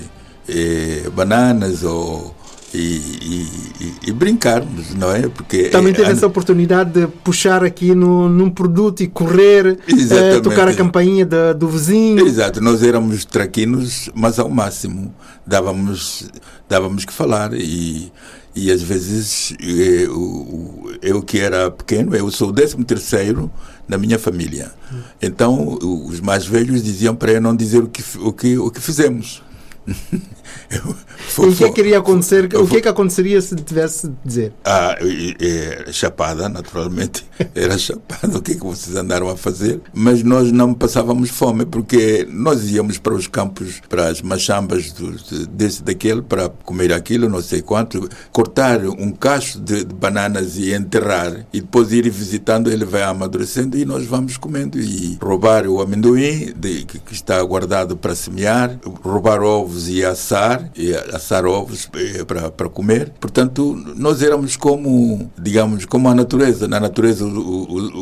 eh, 0.49 1.09
bananas 1.15 1.83
ou, 1.85 2.35
e, 2.73 2.79
e- 2.79 3.95
e- 4.09 4.13
brincarmos, 4.13 4.95
não 4.95 5.11
é? 5.13 5.23
Porque 5.29 5.65
Também 5.71 5.93
teve 5.93 6.09
eh, 6.09 6.13
essa 6.13 6.27
oportunidade 6.27 6.93
de 6.93 7.07
puxar 7.09 7.65
aqui 7.65 7.95
no, 7.95 8.29
num 8.29 8.49
produto 8.51 9.03
e 9.03 9.09
correr, 9.09 9.67
eh, 9.67 9.93
Exatamente. 9.93 10.43
tocar 10.43 10.69
a 10.69 10.75
campainha 10.75 11.27
da- 11.27 11.53
do 11.53 11.69
vizinho. 11.69 12.27
Exato, 12.27 12.61
nós 12.61 12.83
éramos 12.83 13.25
traquinos, 13.25 14.09
mas 14.15 14.39
ao 14.39 14.49
máximo. 14.49 15.13
Dávamos, 15.47 16.29
dávamos 16.69 17.05
que 17.05 17.13
falar 17.13 17.53
e, 17.55 18.13
e 18.55 18.71
às 18.71 18.83
vezes 18.83 19.55
eu, 19.61 20.17
o- 20.19 20.91
eu 21.03 21.23
que 21.23 21.39
era 21.39 21.71
pequeno, 21.71 22.15
eu 22.15 22.31
sou 22.31 22.49
o 22.49 22.53
décimo 22.53 22.85
terceiro 22.85 23.51
na 23.89 23.97
minha 23.99 24.19
família. 24.19 24.73
Então 25.21 25.79
os 25.81 26.21
mais 26.21 26.47
velhos 26.47 26.83
diziam 26.83 27.15
para 27.15 27.33
eu 27.33 27.41
não 27.41 27.55
dizer 27.57 27.83
o 27.83 27.89
que, 27.89 28.03
o 28.19 28.33
que, 28.33 28.59
o 28.59 28.71
que 28.71 28.81
fizemos. 28.81 29.43
E 30.71 30.77
o 31.41 31.53
que 31.55 31.65
é 31.65 31.71
que 31.71 31.81
iria 31.81 31.99
acontecer? 31.99 32.45
O 32.57 32.67
que 32.67 32.77
é 32.77 32.81
que 32.81 32.89
aconteceria 32.89 33.41
se 33.41 33.55
tivesse 33.57 34.09
de 34.09 34.15
dizer? 34.25 34.53
Ah, 34.65 34.97
e- 35.01 35.37
e- 35.41 35.93
chapada, 35.93 36.49
naturalmente. 36.49 37.27
Era 37.55 37.77
chapada. 37.79 38.39
O 38.39 38.43
que 38.43 38.53
é 38.53 38.55
que 38.55 38.61
vocês 38.65 38.95
andaram 38.97 39.29
a 39.29 39.37
fazer? 39.37 39.81
Mas 39.93 40.23
nós 40.23 40.53
não 40.53 40.73
passávamos 40.73 41.31
fome, 41.31 41.65
porque 41.67 42.27
nós 42.31 42.71
íamos 42.71 42.99
para 42.99 43.15
os 43.15 43.27
campos, 43.27 43.81
para 43.89 44.09
as 44.09 44.23
machambas 44.23 44.93
do, 44.93 45.13
de- 45.13 45.47
desse 45.49 45.83
daquele, 45.83 46.23
para 46.23 46.49
comer 46.49 46.93
aquilo, 46.93 47.29
não 47.29 47.43
sei 47.43 47.63
quanto, 47.63 48.09
cortar 48.31 48.85
um 48.87 49.11
cacho 49.11 49.59
de, 49.61 49.85
de 49.85 49.95
bananas 49.95 50.57
e 50.57 50.73
enterrar, 50.73 51.47
e 51.53 51.61
depois 51.61 51.93
ir 51.93 52.09
visitando, 52.11 52.71
ele 52.71 52.85
vai 52.85 53.03
amadurecendo 53.03 53.77
e 53.77 53.85
nós 53.85 54.05
vamos 54.07 54.37
comendo. 54.37 54.79
E 54.79 55.19
roubar 55.21 55.67
o 55.67 55.81
amendoim 55.81 56.53
de- 56.57 56.85
que, 56.85 56.99
que 56.99 57.13
está 57.13 57.43
guardado 57.43 57.97
para 57.97 58.15
semear, 58.15 58.79
roubar 59.03 59.43
ovos 59.43 59.89
e 59.89 60.05
assar, 60.05 60.60
e 60.77 60.95
assar 61.15 61.45
ovos 61.47 61.89
eh, 61.95 62.25
para, 62.25 62.51
comer. 62.69 63.13
Portanto, 63.21 63.75
nós 63.97 64.23
éramos 64.23 64.57
como, 64.57 65.31
digamos, 65.39 65.85
como 65.85 66.09
a 66.09 66.15
natureza. 66.15 66.67
Na 66.69 66.81
natureza, 66.81 67.25
o- 67.25 67.29
o- 67.29 67.99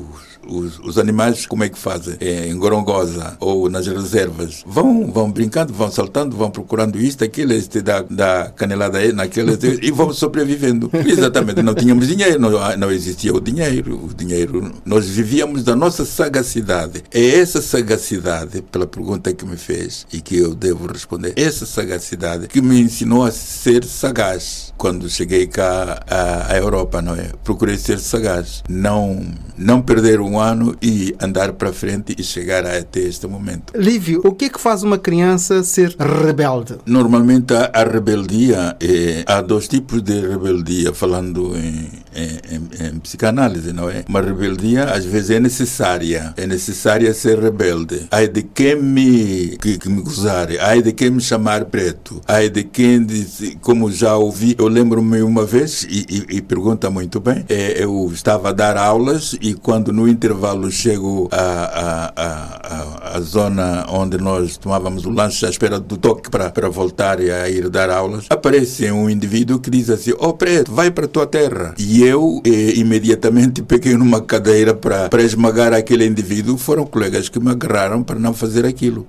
o- 0.00 0.06
os, 0.46 0.78
os 0.78 0.98
animais 0.98 1.46
como 1.46 1.64
é 1.64 1.68
que 1.68 1.78
fazem? 1.78 2.16
É, 2.20 2.48
em 2.48 2.56
Gorongosa 2.56 3.36
ou 3.40 3.68
nas 3.68 3.86
reservas. 3.86 4.62
Vão, 4.66 5.10
vão 5.10 5.30
brincando, 5.30 5.72
vão 5.72 5.90
saltando, 5.90 6.36
vão 6.36 6.50
procurando 6.50 6.98
isto, 6.98 7.24
aquilo, 7.24 7.52
este 7.52 7.80
dá, 7.80 8.04
dá 8.08 8.52
canelada 8.54 8.98
aí, 8.98 9.12
naquele, 9.12 9.58
e 9.82 9.90
vão 9.90 10.12
sobrevivendo. 10.12 10.90
Exatamente, 11.06 11.62
não 11.62 11.74
tínhamos 11.74 12.06
dinheiro, 12.06 12.38
não, 12.38 12.50
não 12.76 12.90
existia 12.90 13.32
o 13.32 13.40
dinheiro. 13.40 14.04
O 14.04 14.14
dinheiro, 14.14 14.72
nós 14.84 15.06
vivíamos 15.06 15.64
da 15.64 15.76
nossa 15.76 16.04
sagacidade. 16.04 17.02
É 17.12 17.40
essa 17.40 17.60
sagacidade, 17.60 18.62
pela 18.62 18.86
pergunta 18.86 19.32
que 19.32 19.44
me 19.44 19.56
fez 19.56 20.06
e 20.12 20.20
que 20.20 20.36
eu 20.36 20.54
devo 20.54 20.86
responder, 20.86 21.32
essa 21.36 21.66
sagacidade 21.66 22.48
que 22.48 22.60
me 22.60 22.80
ensinou 22.80 23.24
a 23.24 23.30
ser 23.30 23.84
sagaz 23.84 24.71
quando 24.82 25.08
cheguei 25.08 25.46
cá 25.46 26.02
à, 26.10 26.52
à 26.54 26.56
Europa, 26.56 27.00
não 27.00 27.14
é? 27.14 27.26
Procurei 27.44 27.78
ser 27.78 28.00
sagaz, 28.00 28.64
não, 28.68 29.24
não 29.56 29.80
perder 29.80 30.18
um 30.20 30.40
ano 30.40 30.74
e 30.82 31.14
andar 31.22 31.52
para 31.52 31.72
frente 31.72 32.16
e 32.18 32.24
chegar 32.24 32.66
até 32.66 32.98
este 32.98 33.28
momento. 33.28 33.72
Lívio, 33.76 34.20
o 34.24 34.32
que 34.32 34.46
é 34.46 34.48
que 34.48 34.60
faz 34.60 34.82
uma 34.82 34.98
criança 34.98 35.62
ser 35.62 35.94
rebelde? 35.96 36.78
Normalmente 36.84 37.54
a, 37.54 37.70
a 37.72 37.84
rebeldia, 37.84 38.76
é, 38.80 39.22
há 39.24 39.40
dois 39.40 39.68
tipos 39.68 40.02
de 40.02 40.18
rebeldia, 40.20 40.92
falando 40.92 41.56
em, 41.56 41.88
em, 42.16 42.56
em- 42.56 42.86
em 42.88 42.98
psicanálise, 42.98 43.72
não 43.72 43.88
é? 43.88 44.04
Uma 44.08 44.20
rebeldia 44.20 44.86
às 44.86 45.04
vezes 45.04 45.30
é 45.30 45.38
necessária, 45.38 46.34
é 46.36 46.44
necessária 46.44 47.14
ser 47.14 47.38
rebelde. 47.38 48.08
Ai 48.10 48.26
de 48.26 48.42
quem 48.42 48.82
me, 48.82 49.56
que, 49.62 49.78
que 49.78 49.88
me 49.88 50.02
gozar, 50.02 50.48
ai 50.60 50.82
de 50.82 50.92
quem 50.92 51.08
me 51.10 51.20
chamar 51.20 51.66
preto, 51.66 52.20
ai 52.26 52.50
de 52.50 52.64
quem, 52.64 53.04
diz, 53.06 53.54
como 53.60 53.92
já 53.92 54.16
ouvi, 54.16 54.56
eu 54.58 54.71
lembro-me 54.72 55.22
uma 55.22 55.44
vez, 55.44 55.84
e, 55.88 56.06
e, 56.08 56.36
e 56.36 56.42
pergunta 56.42 56.90
muito 56.90 57.20
bem, 57.20 57.44
é, 57.48 57.82
eu 57.82 58.10
estava 58.12 58.48
a 58.48 58.52
dar 58.52 58.76
aulas 58.76 59.36
e 59.40 59.54
quando 59.54 59.92
no 59.92 60.08
intervalo 60.08 60.70
chego 60.70 61.28
à, 61.30 63.20
zona 63.20 63.86
onde 63.88 64.18
nós 64.18 64.56
tomávamos 64.56 65.04
o 65.04 65.10
lanche 65.10 65.46
à 65.46 65.50
espera 65.50 65.78
do 65.78 65.96
toque 65.96 66.30
para, 66.30 66.50
para 66.50 66.68
voltar 66.68 67.18
a 67.20 67.48
ir 67.48 67.68
dar 67.68 67.90
aulas, 67.90 68.26
aparece 68.30 68.90
um 68.90 69.08
indivíduo 69.08 69.58
que 69.58 69.70
diz 69.70 69.90
assim, 69.90 70.12
oh 70.18 70.32
preto, 70.32 70.72
vai 70.72 70.90
para 70.90 71.04
a 71.04 71.08
tua 71.08 71.26
terra. 71.26 71.74
E 71.78 72.02
eu 72.02 72.40
imediatamente 72.44 73.62
peguei 73.62 73.94
numa 73.94 74.20
cadeira 74.20 74.74
para, 74.74 75.08
para 75.08 75.22
esmagar 75.22 75.72
aquele 75.72 76.06
indivíduo. 76.06 76.56
Foram 76.56 76.86
colegas 76.86 77.28
que 77.28 77.38
me 77.38 77.50
agarraram 77.50 78.02
para 78.02 78.18
não 78.18 78.32
fazer 78.34 78.64
aquilo. 78.64 79.06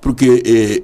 Porque 0.00 0.42
eh, 0.44 0.82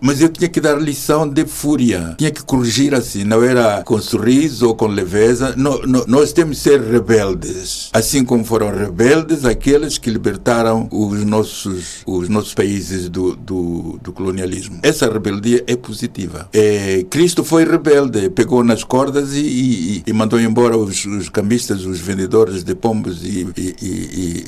mas 0.00 0.20
eu 0.20 0.28
tinha 0.28 0.48
que 0.48 0.60
dar 0.60 0.80
lição 0.80 1.28
de 1.28 1.44
fúria. 1.46 2.14
Tinha 2.18 2.30
que 2.30 2.42
corrigir 2.42 2.94
assim. 2.94 3.24
Não 3.24 3.42
era 3.42 3.82
com 3.82 4.00
sorriso 4.00 4.68
ou 4.68 4.74
com 4.74 4.86
leveza. 4.86 5.54
No- 5.56 5.80
no- 5.86 6.04
nós 6.06 6.32
temos 6.32 6.58
que 6.58 6.62
ser 6.64 6.80
rebeldes. 6.80 7.90
Assim 7.92 8.24
como 8.24 8.44
foram 8.44 8.70
rebeldes 8.76 9.44
aqueles 9.44 9.98
que 9.98 10.10
libertaram 10.10 10.88
os 10.92 11.24
nossos, 11.24 12.02
os 12.06 12.28
nossos 12.28 12.54
países 12.54 13.08
do, 13.08 13.34
do, 13.34 13.98
do 14.02 14.12
colonialismo. 14.12 14.78
Essa 14.82 15.10
rebeldia 15.10 15.64
é 15.66 15.76
positiva. 15.76 16.48
É, 16.52 17.04
Cristo 17.10 17.42
foi 17.42 17.64
rebelde. 17.64 18.30
Pegou 18.30 18.62
nas 18.62 18.84
cordas 18.84 19.32
e, 19.34 19.40
e- 19.40 20.02
e 20.06 20.12
mandou 20.12 20.40
embora 20.40 20.76
os, 20.76 21.04
os 21.06 21.28
cambistas, 21.28 21.84
os 21.84 21.98
vendedores 21.98 22.62
de 22.62 22.74
pombos 22.74 23.24
e, 23.24 23.46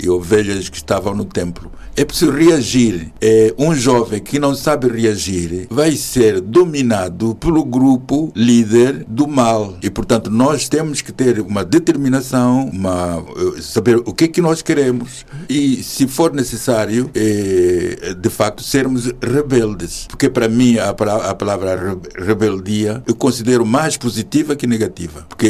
e- 0.04 0.08
ovelhas 0.08 0.68
que 0.68 0.76
estavam 0.76 1.14
no 1.14 1.24
templo. 1.24 1.70
É 1.96 2.04
preciso 2.04 2.30
reagir. 2.30 3.12
É, 3.20 3.54
um 3.58 3.74
jovem 3.74 4.20
que 4.20 4.38
não 4.38 4.54
sabe 4.54 4.88
reagir 4.88 5.39
vai 5.70 5.96
ser 5.96 6.40
dominado 6.40 7.34
pelo 7.36 7.64
grupo 7.64 8.32
líder 8.34 9.04
do 9.08 9.26
mal. 9.26 9.76
E, 9.82 9.90
portanto, 9.90 10.30
nós 10.30 10.68
temos 10.68 11.00
que 11.00 11.12
ter 11.12 11.40
uma 11.40 11.64
determinação, 11.64 12.68
uma, 12.72 13.24
eh, 13.56 13.60
saber 13.60 13.96
o 13.98 14.12
que 14.14 14.24
é 14.24 14.28
que 14.28 14.40
nós 14.40 14.62
queremos 14.62 15.24
e, 15.48 15.82
se 15.82 16.06
for 16.06 16.32
necessário, 16.32 17.10
eh, 17.14 18.14
de 18.18 18.28
facto, 18.30 18.62
sermos 18.62 19.10
rebeldes. 19.22 20.06
Porque, 20.08 20.28
para 20.28 20.48
mim, 20.48 20.78
a, 20.78 20.90
a 20.90 21.34
palavra 21.34 21.76
re- 21.76 22.24
rebeldia 22.26 23.02
eu 23.06 23.14
considero 23.14 23.64
mais 23.66 23.96
positiva 23.96 24.56
que 24.56 24.66
negativa. 24.66 25.26
Porque 25.28 25.48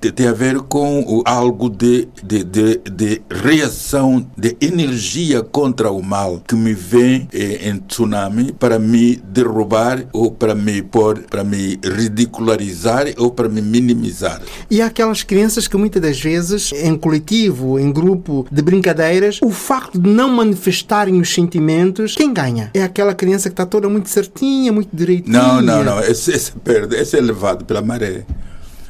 te- 0.00 0.12
tem 0.12 0.26
a 0.28 0.32
ver 0.32 0.60
com 0.62 1.22
algo 1.24 1.68
de, 1.68 2.08
de, 2.22 2.44
de, 2.44 2.78
de 2.90 3.22
reação, 3.30 4.26
de 4.36 4.56
energia 4.60 5.42
contra 5.42 5.90
o 5.90 6.02
mal 6.02 6.40
que 6.46 6.54
me 6.54 6.72
vem 6.74 7.28
em 7.32 7.76
tsunami 7.78 8.52
para 8.52 8.78
me 9.06 9.16
derrubar 9.16 10.04
ou 10.12 10.30
para 10.30 10.54
me 10.54 10.82
pôr, 10.82 11.20
para 11.30 11.44
me 11.44 11.78
ridicularizar 11.82 13.06
ou 13.16 13.30
para 13.30 13.48
me 13.48 13.62
minimizar. 13.62 14.42
E 14.70 14.82
há 14.82 14.86
aquelas 14.86 15.22
crianças 15.22 15.68
que 15.68 15.76
muitas 15.76 16.02
das 16.02 16.20
vezes, 16.20 16.72
em 16.72 16.96
coletivo, 16.96 17.78
em 17.78 17.92
grupo 17.92 18.46
de 18.50 18.62
brincadeiras, 18.62 19.38
o 19.42 19.50
facto 19.50 19.98
de 20.00 20.08
não 20.08 20.30
manifestarem 20.30 21.20
os 21.20 21.32
sentimentos, 21.32 22.16
quem 22.16 22.32
ganha? 22.32 22.70
É 22.74 22.82
aquela 22.82 23.14
criança 23.14 23.48
que 23.48 23.52
está 23.52 23.66
toda 23.66 23.88
muito 23.88 24.08
certinha, 24.08 24.72
muito 24.72 24.90
direitinha. 24.92 25.38
Não, 25.38 25.62
não, 25.62 25.84
não. 25.84 26.00
Esse, 26.00 26.32
esse 26.32 26.52
perde, 26.52 26.96
esse 26.96 27.16
é 27.16 27.20
levado 27.20 27.64
pela 27.64 27.82
maré. 27.82 28.24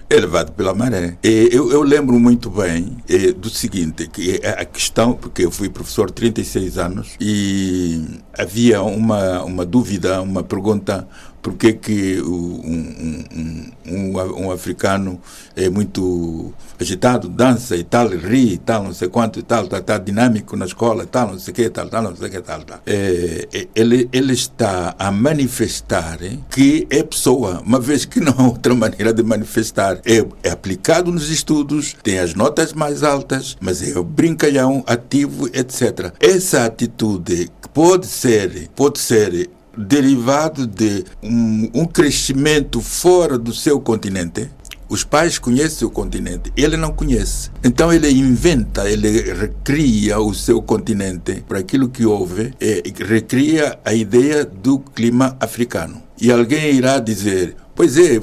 É 0.08 0.14
levado 0.20 0.52
pela 0.52 0.72
maré. 0.72 1.18
E 1.22 1.48
eu, 1.50 1.72
eu 1.72 1.82
lembro 1.82 2.18
muito 2.20 2.48
bem 2.48 2.96
eh, 3.08 3.32
do 3.32 3.50
seguinte, 3.50 4.06
que 4.06 4.38
é 4.40 4.50
a 4.50 4.64
questão, 4.64 5.14
porque 5.14 5.44
eu 5.44 5.50
fui 5.50 5.68
professor 5.68 6.10
36 6.10 6.78
anos 6.78 7.16
e 7.20 8.04
havia 8.38 8.82
uma, 8.82 9.42
uma 9.42 9.66
dúvida, 9.66 10.22
uma 10.22 10.44
pergunta, 10.44 11.08
por 11.42 11.54
que 11.54 12.20
um, 12.20 13.24
um, 13.32 13.72
um, 13.86 14.46
um 14.46 14.50
africano 14.50 15.20
é 15.54 15.68
muito 15.70 16.52
agitado, 16.78 17.28
dança 17.28 17.76
e 17.76 17.84
tal, 17.84 18.08
ri 18.08 18.54
e 18.54 18.58
tal, 18.58 18.82
não 18.82 18.92
sei 18.92 19.08
quanto 19.08 19.38
e 19.38 19.42
tal, 19.42 19.64
está 19.64 19.80
tá 19.80 19.98
dinâmico 19.98 20.56
na 20.56 20.66
escola 20.66 21.04
e 21.04 21.06
tal, 21.06 21.32
não 21.32 21.38
sei 21.38 21.52
o 21.52 21.54
que, 21.54 21.70
tal, 21.70 21.88
tal, 21.88 22.02
não 22.02 22.16
sei 22.16 22.28
o 22.28 22.30
que, 22.30 22.40
tal, 22.40 22.62
tal. 22.62 22.80
É, 22.86 23.48
é, 23.52 23.68
ele, 23.74 24.08
ele 24.12 24.32
está 24.32 24.94
a 24.98 25.10
manifestar 25.10 26.18
que 26.50 26.86
é 26.90 27.02
pessoa, 27.02 27.62
uma 27.64 27.80
vez 27.80 28.04
que 28.04 28.20
não 28.20 28.34
há 28.36 28.46
outra 28.48 28.74
maneira 28.74 29.12
de 29.12 29.22
manifestar. 29.22 30.00
É, 30.04 30.24
é 30.42 30.50
aplicado 30.50 31.10
nos 31.10 31.30
estudos, 31.30 31.96
tem 32.02 32.18
as 32.18 32.34
notas 32.34 32.72
mais 32.72 33.02
altas, 33.02 33.56
mas 33.60 33.82
é 33.82 33.98
o 33.98 34.04
brincalhão 34.04 34.84
ativo, 34.86 35.48
etc. 35.48 36.12
Essa 36.20 36.66
atitude 36.66 37.50
pode 37.72 38.06
ser, 38.06 38.68
pode 38.74 38.98
ser 38.98 39.50
derivado 39.76 40.66
de 40.66 41.04
um, 41.22 41.70
um 41.74 41.84
crescimento 41.84 42.80
fora 42.80 43.38
do 43.38 43.52
seu 43.52 43.80
continente. 43.80 44.50
Os 44.88 45.02
pais 45.02 45.36
conhecem 45.36 45.86
o 45.86 45.90
continente, 45.90 46.52
ele 46.56 46.76
não 46.76 46.92
conhece. 46.92 47.50
Então 47.64 47.92
ele 47.92 48.08
inventa, 48.08 48.88
ele 48.88 49.32
recria 49.32 50.20
o 50.20 50.32
seu 50.32 50.62
continente 50.62 51.42
para 51.48 51.58
aquilo 51.58 51.88
que 51.88 52.06
houve, 52.06 52.54
e 52.60 52.82
recria 53.04 53.78
a 53.84 53.92
ideia 53.92 54.44
do 54.44 54.78
clima 54.78 55.36
africano. 55.40 56.00
E 56.20 56.30
alguém 56.30 56.72
irá 56.72 57.00
dizer, 57.00 57.56
Pois 57.76 57.98
é, 57.98 58.18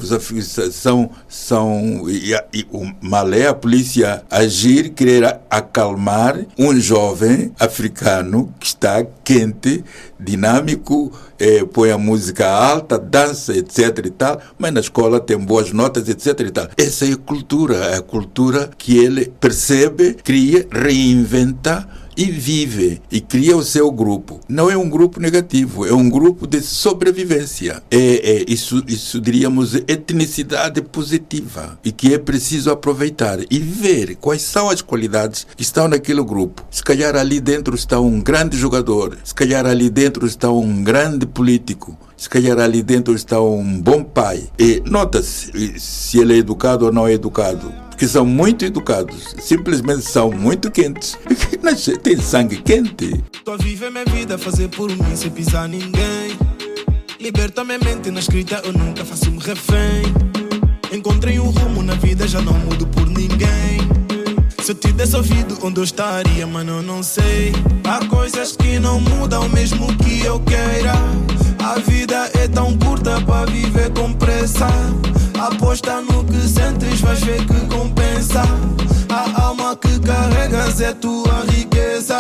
são, 0.72 1.12
são 1.30 2.10
e, 2.10 2.34
e 2.52 2.66
o 2.72 2.92
mal 3.00 3.32
é 3.32 3.46
a 3.46 3.54
polícia 3.54 4.24
agir, 4.28 4.90
querer 4.90 5.42
acalmar 5.48 6.44
um 6.58 6.74
jovem 6.80 7.52
africano 7.60 8.52
que 8.60 8.66
está 8.66 9.06
quente, 9.24 9.86
dinâmico, 10.20 11.12
eh, 11.38 11.64
põe 11.66 11.92
a 11.92 12.00
música 12.00 12.50
alta, 12.50 12.98
dança, 12.98 13.56
etc 13.56 14.04
e 14.04 14.10
tal, 14.10 14.42
mas 14.58 14.74
na 14.74 14.80
escola 14.80 15.20
tem 15.20 15.38
boas 15.38 15.72
notas, 15.72 16.10
etc 16.10 16.40
e 16.40 16.50
tal. 16.50 16.68
Essa 16.76 17.06
é 17.06 17.14
a 17.14 17.18
cultura, 17.18 17.76
é 17.76 17.98
a 17.98 18.02
cultura 18.02 18.72
que 18.76 18.98
ele 18.98 19.32
percebe, 19.40 20.16
cria, 20.16 20.68
reinventa 20.72 21.88
e 22.16 22.26
vive 22.26 23.02
e 23.12 23.20
cria 23.20 23.56
o 23.56 23.64
seu 23.64 23.92
grupo. 23.92 24.40
Não 24.48 24.70
é 24.70 24.78
um 24.78 24.90
grupo 24.90 25.20
negativo, 25.20 25.86
é 25.86 25.94
um 25.94 26.10
grupo 26.10 26.48
de 26.48 26.62
sobrevivência. 26.62 27.82
É, 27.90 27.98
é 27.98 28.46
isso, 28.48 28.84
isso 28.88 29.20
diríamos 29.20 29.76
etnicidade 29.76 30.82
positiva 30.82 31.80
e 31.84 31.92
que 31.92 32.14
é 32.14 32.18
preciso 32.18 32.72
aproveitar 32.72 33.40
e 33.50 33.60
ver 33.60 34.16
quais 34.16 34.42
são 34.42 34.70
as 34.70 34.82
qualidades 34.82 35.46
que 35.56 35.64
estão 35.64 35.88
naquele 35.88 36.24
grupo. 36.24 36.66
Se 36.70 36.84
calhar 36.84 37.16
ali 37.16 37.40
dentro 37.40 37.76
está 37.76 38.00
um 38.00 38.22
grande 38.22 38.58
jogador, 38.58 39.18
se 39.24 39.34
calhar 39.34 39.66
ali 39.66 39.90
dentro 39.90 40.26
está 40.26 40.52
um 40.52 40.84
grande 40.84 41.26
político, 41.26 41.98
se 42.24 42.30
calhar 42.30 42.58
ali 42.58 42.82
dentro 42.82 43.14
está 43.14 43.42
um 43.42 43.82
bom 43.82 44.02
pai. 44.02 44.48
E 44.58 44.82
nota-se 44.86 45.78
se 45.78 46.20
ele 46.20 46.36
é 46.36 46.38
educado 46.38 46.86
ou 46.86 46.92
não 46.92 47.06
é 47.06 47.12
educado. 47.12 47.70
Porque 47.90 48.08
são 48.08 48.26
muito 48.26 48.64
educados, 48.64 49.36
simplesmente 49.42 50.04
são 50.04 50.32
muito 50.32 50.72
quentes. 50.72 51.18
Tem 52.02 52.16
sangue 52.16 52.62
quente. 52.62 53.22
Tô 53.44 53.52
a 53.52 53.58
viver 53.58 53.92
minha 53.92 54.06
vida, 54.06 54.38
fazer 54.38 54.70
por 54.70 54.90
mim 54.90 55.16
sem 55.18 55.32
pisar 55.32 55.68
ninguém. 55.68 56.38
Liberta 57.20 57.62
minha 57.66 57.80
mente 57.80 58.10
na 58.10 58.22
escrita, 58.22 58.62
eu 58.64 58.72
nunca 58.72 59.04
faço-me 59.04 59.40
refém. 59.40 60.04
Encontrei 60.94 61.42
um 61.42 61.50
rumo 61.50 61.84
na 61.84 61.96
vida, 61.96 62.26
já 62.26 62.42
não 62.42 62.54
mudo 62.54 62.88
por 62.88 63.03
desse 65.04 65.18
ouvido 65.18 65.60
onde 65.62 65.82
eu 65.82 65.84
estaria, 65.84 66.48
mano, 66.48 66.78
eu 66.78 66.82
não 66.82 67.04
sei. 67.04 67.52
Há 67.84 68.06
coisas 68.06 68.56
que 68.56 68.80
não 68.80 69.02
mudam 69.02 69.50
mesmo 69.50 69.86
que 69.98 70.24
eu 70.24 70.40
queira. 70.40 70.94
A 71.62 71.78
vida 71.80 72.32
é 72.34 72.48
tão 72.48 72.78
curta 72.78 73.20
para 73.20 73.46
viver 73.52 73.92
com 73.92 74.14
pressa. 74.14 74.66
Aposta 75.38 76.00
no 76.00 76.24
que 76.24 76.40
sentes, 76.48 77.02
vais 77.02 77.20
ver 77.22 77.46
que 77.46 77.76
compensa. 77.76 78.44
A 79.10 79.42
alma 79.42 79.76
que 79.76 80.00
carregas 80.00 80.80
é 80.80 80.94
tua 80.94 81.44
riqueza. 81.50 82.18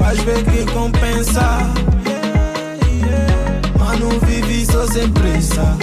Vais 0.00 0.18
ver 0.20 0.44
que 0.44 0.72
compensa. 0.72 1.60
Mano, 3.78 4.18
vive 4.26 4.66
só 4.66 4.84
sem 4.88 5.08
pressa. 5.12 5.76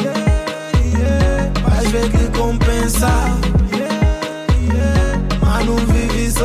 Vais 1.63 1.89
ver 1.89 2.09
que 2.09 2.37
compensa. 2.37 3.56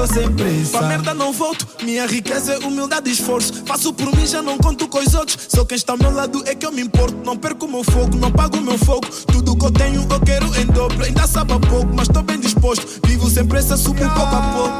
Só 0.03 0.07
sem 0.07 0.33
pressa. 0.33 0.79
Pra 0.79 0.89
merda 0.89 1.15
não 1.15 1.33
volto, 1.33 1.65
minha 1.85 2.07
riqueza 2.07 2.55
é 2.55 2.59
humildade 2.59 3.09
e 3.09 3.13
esforço. 3.13 3.63
Faço 3.65 3.93
por 3.93 4.13
mim, 4.17 4.27
já 4.27 4.43
não 4.43 4.59
conto 4.59 4.89
com 4.89 4.99
os 4.99 5.15
outros. 5.15 5.39
Só 5.49 5.65
quem 5.65 5.77
está 5.77 5.93
ao 5.93 5.99
meu 5.99 6.11
lado 6.13 6.43
é 6.45 6.57
que 6.57 6.67
eu 6.67 6.73
me 6.73 6.83
importo. 6.83 7.17
Não 7.25 7.37
perco 7.37 7.69
meu 7.69 7.85
fogo, 7.85 8.17
não 8.17 8.33
pago 8.33 8.61
meu 8.61 8.77
fogo. 8.79 9.07
Tudo 9.29 9.57
que 9.57 9.65
eu 9.65 9.71
tenho 9.71 10.05
eu 10.11 10.21
quero 10.21 10.47
em 10.57 10.67
dobro. 10.67 11.05
Ainda 11.05 11.25
sabe 11.29 11.53
a 11.53 11.61
pouco, 11.61 11.95
mas 11.95 12.09
estou 12.09 12.21
bem 12.25 12.41
disposto. 12.41 12.85
Vivo 13.07 13.31
sem 13.31 13.47
pressa, 13.47 13.77
subo 13.77 14.01
pouco 14.01 14.35
a 14.35 14.43
pouco. 14.55 14.75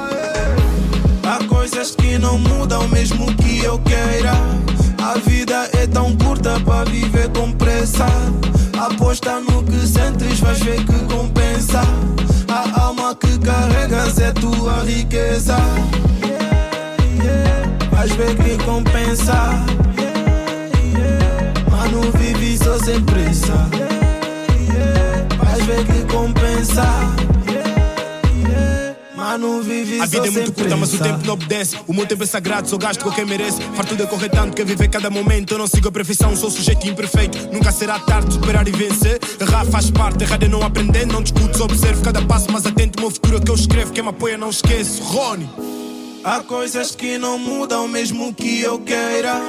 Há 1.25 1.45
coisas 1.47 1.95
que 1.95 2.19
não 2.19 2.37
mudam 2.37 2.89
mesmo 2.89 3.33
que 3.37 3.59
eu 3.59 3.79
queira. 3.79 4.33
A 5.01 5.19
vida 5.19 5.71
é 5.75 5.87
tão 5.87 6.17
curta 6.17 6.59
para 6.59 6.91
viver 6.91 7.29
com 7.29 7.53
pressa. 7.53 8.07
Aposta 8.83 9.39
no 9.39 9.63
que 9.63 9.87
sentes, 9.87 10.41
vais 10.41 10.59
ver 10.59 10.85
que 10.85 11.15
compensa. 11.15 11.83
A 12.49 12.81
alma 12.81 13.15
que 13.15 13.39
carregas 13.39 14.19
é 14.19 14.33
tua 14.33 14.83
riqueza. 14.83 15.57
Vais 17.93 18.11
ver 18.11 18.35
que 18.35 18.59
compensa. 18.65 19.53
Mano, 21.71 22.01
vive 22.19 22.59
só 22.59 22.77
sem 22.81 23.01
pressa. 23.05 23.69
Vais 25.39 25.65
ver 25.65 25.85
que 25.85 26.13
compensa. 26.13 26.83
Mano, 29.23 29.63
vive 29.63 30.01
A 30.01 30.07
vida 30.07 30.27
é 30.27 30.31
muito 30.31 30.53
curta, 30.53 30.77
mas 30.77 30.93
o 30.93 30.99
tempo 30.99 31.25
não 31.25 31.35
obedece. 31.35 31.77
O 31.87 31.93
meu 31.95 32.05
tempo 32.05 32.25
é 32.25 32.27
sagrado, 32.27 32.69
só 32.69 32.77
gasto 32.77 33.05
com 33.05 33.11
quem 33.13 33.25
merece. 33.25 33.63
Farto 33.77 33.95
de 33.95 34.05
correr 34.09 34.29
tanto 34.29 34.57
que 34.57 34.65
viver 34.65 34.89
cada 34.89 35.09
momento. 35.11 35.55
Eu 35.55 35.59
não 35.59 35.69
sigo 35.69 35.89
a 35.89 35.93
perfeição, 35.93 36.35
sou 36.35 36.51
sujeito 36.51 36.89
imperfeito. 36.89 37.39
Nunca 37.53 37.71
será 37.71 38.01
tarde 38.01 38.31
de 38.31 38.39
esperar 38.39 38.67
e 38.67 38.73
vencer. 38.73 39.21
Errar 39.41 39.65
faz 39.67 39.93
parte, 39.93 40.25
errar 40.25 40.43
é 40.43 40.49
não 40.49 40.65
aprender. 40.65 41.07
Não 41.07 41.23
discuto, 41.23 41.63
observo 41.63 42.03
cada 42.03 42.21
passo 42.23 42.51
mais 42.51 42.67
atento. 42.67 42.99
O 42.99 43.03
meu 43.03 43.11
futuro 43.13 43.37
é 43.37 43.41
que 43.41 43.49
eu 43.49 43.55
escrevo. 43.55 43.93
Quem 43.93 44.03
me 44.03 44.11
apoia, 44.11 44.37
não 44.37 44.51
esqueço. 44.51 45.01
Rony. 45.05 45.49
Há 46.25 46.41
coisas 46.41 46.95
que 46.95 47.19
não 47.19 47.37
mudam 47.37 47.89
mesmo 47.89 48.33
que 48.33 48.61
eu 48.61 48.79
queira. 48.79 49.41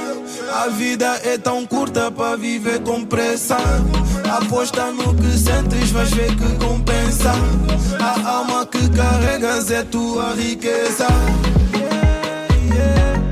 A 0.52 0.68
vida 0.70 1.22
é 1.24 1.38
tão 1.38 1.68
curta 1.68 2.10
para 2.10 2.36
viver 2.36 2.82
com 2.82 3.06
pressa. 3.06 3.58
Aposta 4.38 4.92
no 4.92 5.14
que 5.14 5.38
sentes, 5.38 5.92
vais 5.92 6.10
ver 6.10 6.36
que 6.36 6.66
compensa. 6.66 7.32
A 8.00 8.28
alma 8.28 8.66
que 8.66 8.90
carregas 8.90 9.70
é 9.70 9.84
tua 9.84 10.34
riqueza. 10.34 11.06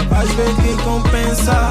Vais 0.07 0.31
ver 0.33 0.55
que 0.61 0.83
compensa. 0.83 1.69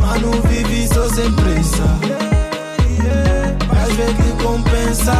Mano, 0.00 0.30
vive 0.48 0.88
só 0.88 1.08
sem 1.10 1.30
pressa. 1.32 1.84
Vais 3.68 3.94
ver 3.96 4.14
que 4.16 4.42
compensa. 4.42 5.14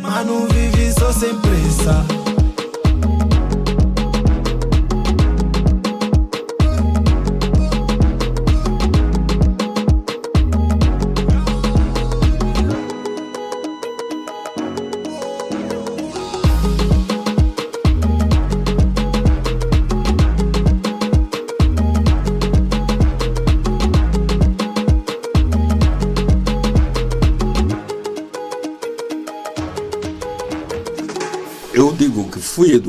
Mano, 0.00 0.48
vive 0.50 0.90
só 0.98 1.12
sem 1.12 1.34
pressa. 1.40 1.67
Eu 1.88 2.37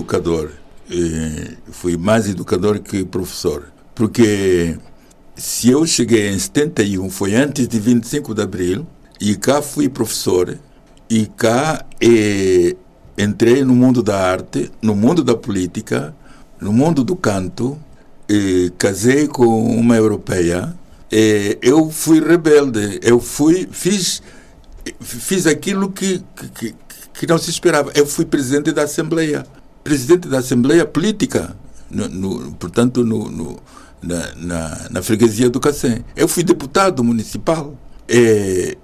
educador, 0.10 0.50
eh, 0.90 1.54
fui 1.72 1.96
mais 1.96 2.28
educador 2.28 2.80
que 2.80 3.06
professor, 3.06 3.72
porque 3.94 4.76
se 5.36 5.70
eu 5.70 5.86
cheguei 5.86 6.30
em 6.30 6.40
71, 6.40 7.10
foi 7.12 7.36
antes 7.36 7.68
de 7.68 7.80
25 7.80 8.34
de 8.34 8.42
abril, 8.42 8.88
e 9.22 9.36
cá 9.36 9.62
fui 9.62 9.88
professor, 9.88 10.58
e 11.08 11.28
cá 11.28 11.86
eh, 12.02 12.76
entrei 13.18 13.64
no 13.64 13.76
mundo 13.76 14.02
da 14.02 14.20
arte, 14.20 14.72
no 14.82 14.96
mundo 14.96 15.24
da 15.24 15.36
política, 15.36 16.16
no 16.60 16.74
mundo 16.74 17.04
do 17.04 17.16
canto, 17.16 17.78
eh, 18.28 18.72
casei 18.80 19.28
com 19.28 19.46
uma 19.46 19.96
europeia, 19.96 20.76
eh, 21.12 21.60
eu 21.62 21.92
fui 21.92 22.20
rebelde, 22.20 23.00
eu 23.04 23.20
fui, 23.20 23.70
fiz 23.72 24.24
fiz 25.00 25.46
aquilo 25.46 25.92
que, 25.92 26.24
que, 26.56 26.74
que 27.14 27.28
não 27.28 27.38
se 27.38 27.52
esperava. 27.52 27.92
Eu 27.94 28.08
fui 28.08 28.26
presidente 28.26 28.72
da 28.72 28.84
Assembleia, 28.84 29.46
presidente 29.84 30.28
da 30.28 30.40
Assembleia 30.40 30.86
Política, 30.86 31.56
no, 31.90 32.08
no- 32.08 32.52
portanto, 32.54 33.04
no, 33.04 33.60
na, 34.02 34.36
na, 34.36 34.88
na 34.92 35.02
freguesia 35.02 35.50
do 35.50 35.60
Cacém. 35.60 36.04
Eu 36.16 36.28
fui 36.28 36.44
deputado 36.44 37.04
municipal. 37.04 37.76
É, 38.08 38.76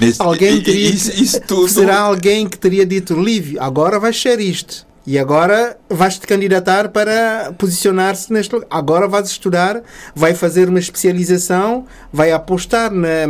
nesse- 0.00 0.20
Alguém 0.22 0.60
teria. 0.62 0.90
isso, 0.90 1.10
isso 1.12 1.40
tudo. 1.40 1.68
Será 1.68 1.98
alguém 2.00 2.48
que 2.48 2.58
teria 2.58 2.84
dito, 2.86 3.14
Lívio, 3.20 3.60
agora 3.62 3.98
vais 3.98 4.20
ser 4.20 4.40
isto. 4.40 4.86
E 5.06 5.18
agora 5.18 5.76
vais 5.90 6.18
te 6.18 6.26
candidatar 6.26 6.88
para 6.88 7.52
posicionar-se 7.58 8.32
neste 8.32 8.54
lugar. 8.54 8.66
Agora 8.70 9.06
vais 9.06 9.26
estudar, 9.28 9.82
vai 10.14 10.32
fazer 10.34 10.68
uma 10.68 10.78
especialização, 10.78 11.84
vai 12.10 12.32
apostar 12.32 12.90
na- 12.90 13.26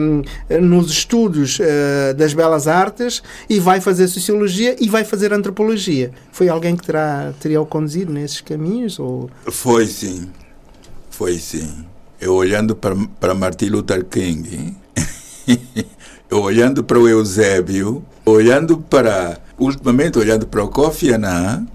nos 0.60 0.90
estudos 0.92 1.58
eh, 1.60 2.14
das 2.14 2.32
belas 2.32 2.68
artes 2.68 3.22
e 3.50 3.58
vai 3.58 3.80
fazer 3.80 4.06
sociologia 4.06 4.76
e 4.78 4.88
vai 4.88 5.02
fazer 5.04 5.32
antropologia. 5.32 6.12
Foi 6.30 6.48
alguém 6.48 6.76
que 6.76 6.86
terá, 6.86 7.32
teria 7.40 7.60
o 7.60 7.66
conduzido 7.66 8.12
nesses 8.12 8.40
caminhos? 8.40 9.00
Ou... 9.00 9.28
Foi 9.50 9.86
sim. 9.88 10.28
Foi 11.10 11.38
sim. 11.38 11.84
Eu 12.20 12.34
olhando 12.34 12.76
para, 12.76 12.94
para 13.18 13.34
Martin 13.34 13.66
Luther 13.66 14.04
King, 14.04 14.76
eu 16.30 16.40
olhando 16.40 16.82
para 16.84 16.98
o 16.98 17.08
Eusébio, 17.08 18.04
olhando 18.24 18.78
para, 18.78 19.38
ultimamente 19.58 20.18
olhando 20.18 20.46
para 20.46 20.62
o 20.62 20.68
Kofi 20.68 21.12
Annan, 21.12 21.66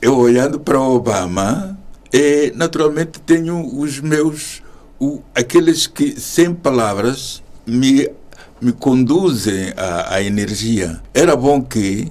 eu 0.00 0.16
olhando 0.16 0.60
para 0.60 0.80
o 0.80 0.94
Obama, 0.94 1.78
e 2.12 2.52
naturalmente 2.54 3.20
tenho 3.20 3.78
os 3.78 4.00
meus, 4.00 4.62
o, 4.98 5.20
aqueles 5.34 5.86
que 5.86 6.18
sem 6.18 6.54
palavras 6.54 7.42
me, 7.66 8.08
me 8.60 8.72
conduzem 8.72 9.72
à 9.76 10.22
energia. 10.22 11.00
Era 11.12 11.36
bom 11.36 11.62
que 11.62 12.10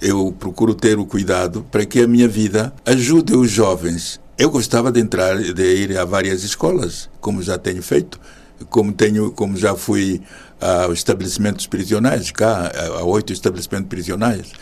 eu 0.00 0.34
procuro 0.38 0.74
ter 0.74 0.98
o 0.98 1.06
cuidado 1.06 1.64
para 1.70 1.86
que 1.86 2.02
a 2.02 2.08
minha 2.08 2.28
vida 2.28 2.72
ajude 2.84 3.34
os 3.34 3.50
jovens. 3.50 4.20
Eu 4.36 4.50
gostava 4.50 4.92
de 4.92 5.00
entrar, 5.00 5.36
de 5.38 5.62
ir 5.62 5.96
a 5.96 6.04
várias 6.04 6.42
escolas, 6.42 7.08
como 7.20 7.42
já 7.42 7.56
tenho 7.56 7.82
feito, 7.82 8.20
como 8.68 8.92
tenho, 8.92 9.30
como 9.30 9.56
já 9.56 9.74
fui 9.74 10.20
a 10.60 10.92
estabelecimentos 10.92 11.66
prisionais, 11.66 12.30
cá 12.30 12.72
a 12.98 13.04
oito 13.04 13.32
estabelecimentos 13.32 13.88
prisionais, 13.88 14.52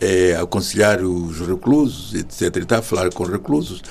eh, 0.00 0.36
aconselhar 0.40 1.02
os 1.02 1.40
reclusos, 1.46 2.14
etc. 2.14 2.56
E 2.56 2.64
tal, 2.64 2.82
falar 2.82 3.10
com 3.12 3.24
reclusos. 3.24 3.82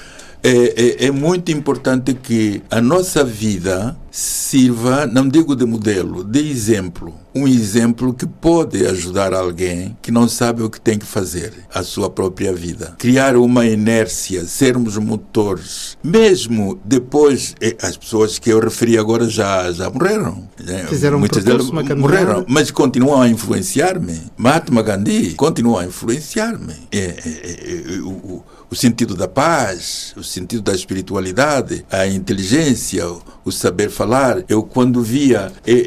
É, 0.43 1.05
é, 1.05 1.05
é 1.05 1.11
muito 1.11 1.51
importante 1.51 2.13
que 2.13 2.61
a 2.69 2.81
nossa 2.81 3.23
vida 3.23 3.95
sirva, 4.11 5.05
não 5.05 5.29
digo 5.29 5.55
de 5.55 5.65
modelo, 5.65 6.21
de 6.23 6.39
exemplo. 6.49 7.22
Um 7.35 7.47
exemplo 7.47 8.13
que 8.13 8.25
pode 8.27 8.85
ajudar 8.85 9.33
alguém 9.33 9.97
que 10.01 10.11
não 10.11 10.27
sabe 10.27 10.61
o 10.61 10.69
que 10.69 10.79
tem 10.79 10.97
que 10.99 11.05
fazer 11.05 11.51
a 11.73 11.81
sua 11.83 12.09
própria 12.09 12.53
vida. 12.53 12.95
Criar 12.99 13.35
uma 13.35 13.65
inércia, 13.65 14.45
sermos 14.45 14.97
motores. 14.97 15.97
Mesmo 16.03 16.79
depois, 16.85 17.55
as 17.81 17.97
pessoas 17.97 18.37
que 18.37 18.49
eu 18.51 18.59
referi 18.59 18.97
agora 18.97 19.27
já, 19.27 19.71
já 19.71 19.89
morreram. 19.89 20.47
né? 20.63 20.85
Fizeram 20.87 21.19
Muitas 21.19 21.43
delas 21.43 21.69
morreram, 21.97 22.45
mas 22.47 22.69
continuam 22.71 23.21
a 23.21 23.27
influenciar-me. 23.27 24.19
Mahatma 24.37 24.81
Gandhi 24.83 25.33
continua 25.33 25.81
a 25.81 25.85
influenciar-me. 25.85 26.73
É, 26.91 26.97
é, 26.97 27.13
é, 27.25 27.95
é, 27.95 27.99
o, 28.01 28.09
o- 28.09 28.43
o 28.69 28.75
sentido 28.75 29.15
da 29.15 29.27
paz, 29.27 30.13
o 30.17 30.23
sentido 30.23 30.63
da 30.63 30.73
espiritualidade, 30.73 31.85
a 31.91 32.07
inteligência, 32.07 33.03
o 33.45 33.51
saber 33.51 33.89
falar. 33.89 34.43
Eu 34.47 34.63
quando 34.63 35.01
via, 35.01 35.51
eu, 35.65 35.77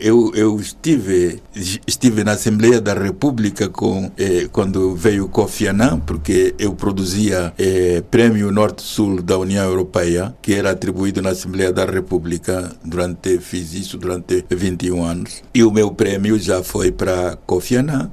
eu, 0.00 0.32
eu, 0.34 0.60
estive 0.60 1.42
estive 1.86 2.24
na 2.24 2.32
Assembleia 2.32 2.80
da 2.80 2.94
República 2.94 3.68
com 3.68 4.10
quando 4.52 4.94
veio 4.94 5.28
Kofi 5.28 5.66
Annan, 5.66 6.00
porque 6.00 6.54
eu 6.58 6.74
produzia 6.74 7.52
eh, 7.58 8.02
Prêmio 8.10 8.50
Norte-Sul 8.50 9.22
da 9.22 9.38
União 9.38 9.64
Europeia, 9.64 10.34
que 10.40 10.54
era 10.54 10.70
atribuído 10.70 11.20
na 11.22 11.30
Assembleia 11.30 11.72
da 11.72 11.84
República 11.84 12.74
durante 12.84 13.38
fiz 13.38 13.74
isso 13.74 13.98
durante 13.98 14.44
21 14.48 15.04
anos. 15.04 15.42
E 15.54 15.62
o 15.62 15.70
meu 15.70 15.92
prêmio 15.92 16.38
já 16.38 16.62
foi 16.62 16.90
para 16.90 17.36
Kofi 17.46 17.76
Annan. 17.76 18.10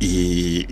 E 0.00 0.68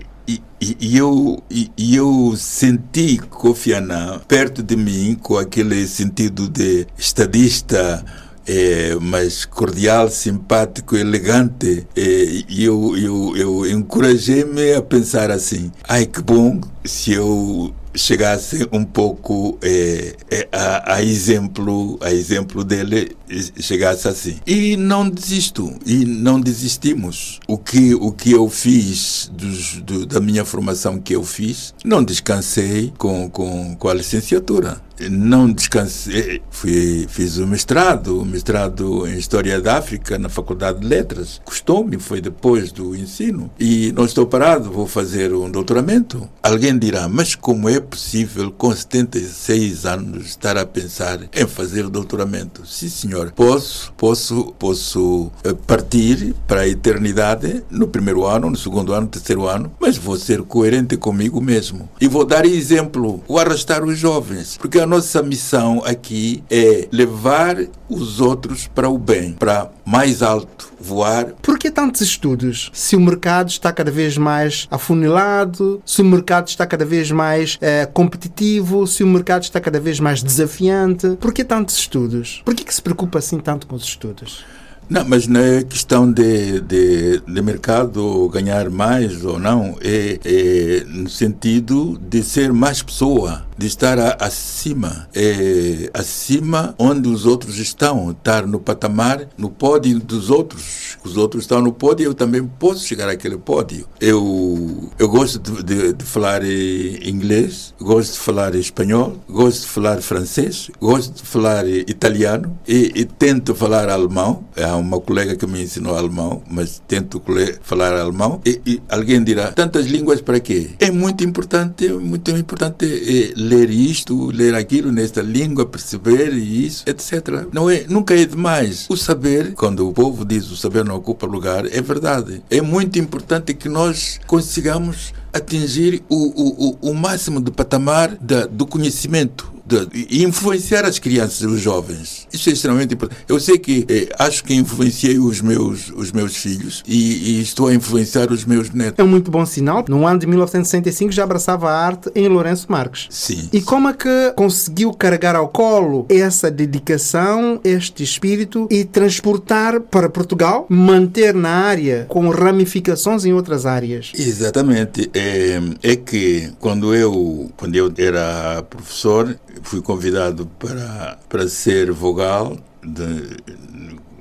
e, 0.59 0.97
eu, 0.97 1.41
e, 1.49 1.95
eu 1.95 2.33
senti 2.35 3.17
Kofi 3.17 3.73
Annan 3.73 4.19
perto 4.27 4.61
de 4.61 4.75
mim 4.75 5.17
com 5.21 5.37
aquele 5.37 5.87
sentido 5.87 6.49
de 6.49 6.85
estadista, 6.97 8.03
é, 8.45 8.95
mas 8.99 9.45
cordial, 9.45 10.09
simpático, 10.09 10.97
elegante. 10.97 11.87
É, 11.95 12.01
e 12.49 12.63
eu, 12.63 12.97
eu, 12.97 13.37
eu 13.37 13.71
encorajei-me 13.71 14.73
a 14.73 14.81
pensar 14.81 15.31
assim: 15.31 15.71
ai 15.87 16.05
que 16.05 16.21
bom 16.21 16.59
se 16.83 17.13
eu 17.13 17.73
chegasse 17.97 18.67
um 18.71 18.83
pouco 18.83 19.57
é, 19.61 20.15
é, 20.29 20.47
a, 20.51 20.95
a, 20.95 21.03
exemplo 21.03 21.97
a 22.01 22.13
exemplo 22.13 22.63
dele 22.63 23.15
chegasse 23.59 24.07
assim. 24.07 24.37
E 24.45 24.77
não 24.77 25.09
desisto 25.09 25.73
e 25.85 26.05
não 26.05 26.39
desistimos. 26.39 27.39
O 27.47 27.57
que 27.57 27.95
o 27.95 28.11
que 28.11 28.31
eu 28.31 28.49
fiz 28.49 29.31
dos, 29.33 29.77
do, 29.81 30.05
da 30.05 30.19
minha 30.19 30.45
formação 30.45 30.99
que 30.99 31.15
eu 31.15 31.23
fiz 31.23 31.73
não 31.83 32.03
descansei 32.03 32.93
com, 32.97 33.29
com, 33.29 33.75
com 33.75 33.89
a 33.89 33.93
licenciatura 33.93 34.86
não 35.09 35.51
descansei, 35.51 36.41
fui, 36.49 37.05
fiz 37.09 37.37
o 37.37 37.47
mestrado, 37.47 38.21
o 38.21 38.25
mestrado 38.25 39.07
em 39.07 39.17
História 39.17 39.61
da 39.61 39.77
África 39.77 40.17
na 40.17 40.29
Faculdade 40.29 40.79
de 40.79 40.87
Letras. 40.87 41.41
Custou-me, 41.45 41.99
foi 41.99 42.21
depois 42.21 42.71
do 42.71 42.95
ensino. 42.95 43.51
E 43.59 43.91
não 43.93 44.05
estou 44.05 44.25
parado, 44.25 44.71
vou 44.71 44.87
fazer 44.87 45.33
um 45.33 45.49
doutoramento. 45.49 46.27
Alguém 46.41 46.77
dirá, 46.77 47.07
mas 47.07 47.35
como 47.35 47.69
é 47.69 47.79
possível 47.79 48.51
com 48.51 48.73
76 48.73 49.85
anos 49.85 50.27
estar 50.27 50.57
a 50.57 50.65
pensar 50.65 51.19
em 51.33 51.47
fazer 51.47 51.87
doutoramento? 51.89 52.65
Sim, 52.65 52.89
senhor. 52.89 53.31
Posso, 53.31 53.93
posso, 53.93 54.53
posso 54.57 55.31
eh, 55.43 55.53
partir 55.53 56.33
para 56.47 56.61
a 56.61 56.67
eternidade 56.67 57.63
no 57.69 57.87
primeiro 57.87 58.25
ano, 58.25 58.49
no 58.49 58.57
segundo 58.57 58.93
ano, 58.93 59.01
no 59.01 59.07
terceiro 59.07 59.47
ano, 59.47 59.71
mas 59.79 59.97
vou 59.97 60.17
ser 60.17 60.41
coerente 60.41 60.97
comigo 60.97 61.41
mesmo. 61.41 61.89
E 61.99 62.07
vou 62.07 62.25
dar 62.25 62.45
exemplo, 62.45 63.23
vou 63.27 63.39
arrastar 63.39 63.83
os 63.83 63.97
jovens, 63.97 64.57
porque 64.57 64.79
a 64.79 64.86
nossa 64.87 65.21
missão 65.21 65.83
aqui 65.85 66.43
é 66.49 66.87
levar 66.91 67.57
os 67.89 68.19
outros 68.19 68.67
para 68.67 68.89
o 68.89 68.97
bem, 68.97 69.33
para 69.33 69.69
mais 69.85 70.21
alto, 70.21 70.71
voar. 70.79 71.33
Por 71.41 71.57
que 71.57 71.69
tantos 71.69 72.01
estudos? 72.01 72.69
Se 72.73 72.95
o 72.95 72.99
mercado 72.99 73.49
está 73.49 73.71
cada 73.71 73.91
vez 73.91 74.17
mais 74.17 74.67
afunilado, 74.71 75.81
se 75.85 76.01
o 76.01 76.05
mercado 76.05 76.47
está 76.47 76.65
cada 76.65 76.85
vez 76.85 77.11
mais 77.11 77.57
eh, 77.61 77.85
competitivo, 77.85 78.87
se 78.87 79.03
o 79.03 79.07
mercado 79.07 79.43
está 79.43 79.59
cada 79.59 79.79
vez 79.79 79.99
mais 79.99 80.23
desafiante, 80.23 81.17
por 81.19 81.33
que 81.33 81.43
tantos 81.43 81.77
estudos? 81.77 82.41
Por 82.43 82.55
que, 82.55 82.63
que 82.63 82.73
se 82.73 82.81
preocupa 82.81 83.19
assim 83.19 83.39
tanto 83.39 83.67
com 83.67 83.75
os 83.75 83.83
estudos? 83.83 84.43
Não, 84.89 85.03
mas 85.03 85.27
não 85.27 85.41
é 85.41 85.63
questão 85.63 86.09
de, 86.09 86.61
de, 86.61 87.19
de 87.19 87.41
mercado 87.41 88.29
ganhar 88.29 88.69
mais 88.69 89.25
ou 89.25 89.37
não, 89.37 89.75
é, 89.81 90.17
é 90.23 90.85
no 90.85 91.09
sentido 91.09 91.99
de 92.01 92.23
ser 92.23 92.53
mais 92.53 92.81
pessoa 92.81 93.46
de 93.57 93.65
estar 93.65 93.97
acima, 94.21 95.07
é, 95.15 95.89
acima 95.93 96.75
onde 96.77 97.09
os 97.09 97.25
outros 97.25 97.57
estão, 97.57 98.11
estar 98.11 98.45
no 98.45 98.59
patamar, 98.59 99.27
no 99.37 99.49
pódio 99.49 99.99
dos 99.99 100.29
outros. 100.29 100.97
Os 101.03 101.17
outros 101.17 101.43
estão 101.43 101.61
no 101.61 101.73
pódio, 101.73 102.05
eu 102.05 102.13
também 102.13 102.45
posso 102.45 102.85
chegar 102.85 103.09
àquele 103.09 103.37
pódio. 103.37 103.87
Eu, 103.99 104.91
eu 104.99 105.09
gosto 105.09 105.39
de, 105.39 105.63
de, 105.63 105.93
de 105.93 106.05
falar 106.05 106.41
inglês, 106.45 107.73
gosto 107.79 108.13
de 108.13 108.19
falar 108.19 108.53
espanhol, 108.55 109.17
gosto 109.27 109.61
de 109.61 109.67
falar 109.67 110.01
francês, 110.01 110.69
gosto 110.79 111.15
de 111.15 111.23
falar 111.23 111.67
italiano 111.67 112.57
e, 112.67 112.91
e 112.95 113.05
tento 113.05 113.55
falar 113.55 113.89
alemão. 113.89 114.45
Há 114.55 114.75
uma 114.75 114.99
colega 114.99 115.35
que 115.35 115.47
me 115.47 115.63
ensinou 115.63 115.97
alemão, 115.97 116.43
mas 116.49 116.81
tento 116.87 117.21
falar 117.61 117.93
alemão. 117.93 118.41
E, 118.45 118.61
e 118.65 118.81
alguém 118.89 119.23
dirá, 119.23 119.51
tantas 119.51 119.87
línguas 119.87 120.21
para 120.21 120.39
quê? 120.39 120.71
É 120.79 120.91
muito 120.91 121.23
importante, 121.23 121.87
muito 121.89 122.31
importante 122.31 122.85
é, 122.85 123.33
ler 123.47 123.69
isto, 123.69 124.29
ler 124.31 124.53
aquilo 124.53 124.91
nesta 124.91 125.21
língua, 125.21 125.65
perceber 125.65 126.33
isso, 126.33 126.83
etc. 126.87 127.47
Não 127.51 127.69
é, 127.69 127.85
nunca 127.87 128.13
é 128.13 128.25
demais. 128.25 128.85
O 128.89 128.97
saber, 128.97 129.53
quando 129.53 129.87
o 129.87 129.93
povo 129.93 130.25
diz 130.25 130.49
o 130.51 130.57
saber 130.57 130.83
não 130.83 130.95
ocupa 130.95 131.25
lugar, 131.25 131.65
é 131.65 131.81
verdade. 131.81 132.43
É 132.49 132.61
muito 132.61 132.99
importante 132.99 133.53
que 133.53 133.69
nós 133.69 134.19
consigamos 134.27 135.13
atingir 135.33 136.03
o, 136.09 136.15
o, 136.15 136.89
o, 136.89 136.93
máximo 136.93 137.39
de 137.39 137.51
patamar 137.51 138.15
da, 138.15 138.45
do 138.45 138.65
conhecimento 138.65 139.56
de 139.67 140.23
influenciar 140.23 140.85
as 140.85 140.97
crianças 140.97 141.41
e 141.41 141.45
os 141.45 141.59
jovens. 141.59 142.27
Isso 142.31 142.49
é 142.49 142.53
extremamente 142.53 142.93
importante. 142.93 143.21
Eu 143.27 143.39
sei 143.39 143.57
que 143.57 143.85
eh, 143.89 144.09
acho 144.17 144.43
que 144.43 144.53
influenciei 144.53 145.19
os 145.19 145.41
meus, 145.41 145.89
os 145.89 146.11
meus 146.11 146.37
filhos 146.37 146.83
e, 146.87 147.37
e, 147.37 147.41
estou 147.41 147.67
a 147.67 147.73
influenciar 147.73 148.31
os 148.31 148.45
meus 148.45 148.69
netos. 148.71 148.97
É 148.97 149.03
um 149.03 149.07
muito 149.07 149.29
bom 149.29 149.45
sinal. 149.45 149.83
No 149.89 150.07
ano 150.07 150.19
de 150.19 150.27
1965 150.27 151.11
já 151.11 151.23
abraçava 151.23 151.69
a 151.69 151.85
arte 151.85 152.09
em 152.15 152.27
Lourenço 152.27 152.67
Marques. 152.69 153.07
Sim. 153.09 153.49
E 153.51 153.61
como 153.61 153.89
é 153.89 153.93
que 153.93 154.33
conseguiu 154.35 154.93
carregar 154.93 155.35
ao 155.35 155.49
colo 155.49 156.05
essa 156.07 156.49
dedicação, 156.49 157.59
este 157.63 158.03
espírito 158.03 158.67
e 158.71 158.85
transportar 158.85 159.81
para 159.81 160.09
Portugal, 160.09 160.65
manter 160.69 161.33
na 161.33 161.49
área 161.49 162.05
com 162.07 162.29
ramificações 162.29 163.25
em 163.25 163.33
outras 163.33 163.65
áreas? 163.65 164.11
Exatamente. 164.17 165.09
É, 165.13 165.59
é 165.83 165.95
que 165.95 166.51
quando 166.59 166.95
eu, 166.95 167.51
quando 167.57 167.75
eu 167.75 167.91
era 167.97 168.63
professor, 168.63 169.37
fui 169.63 169.81
convidado 169.81 170.47
para, 170.59 171.17
para 171.27 171.47
ser 171.47 171.91
vogal 171.91 172.57
de, 172.83 173.37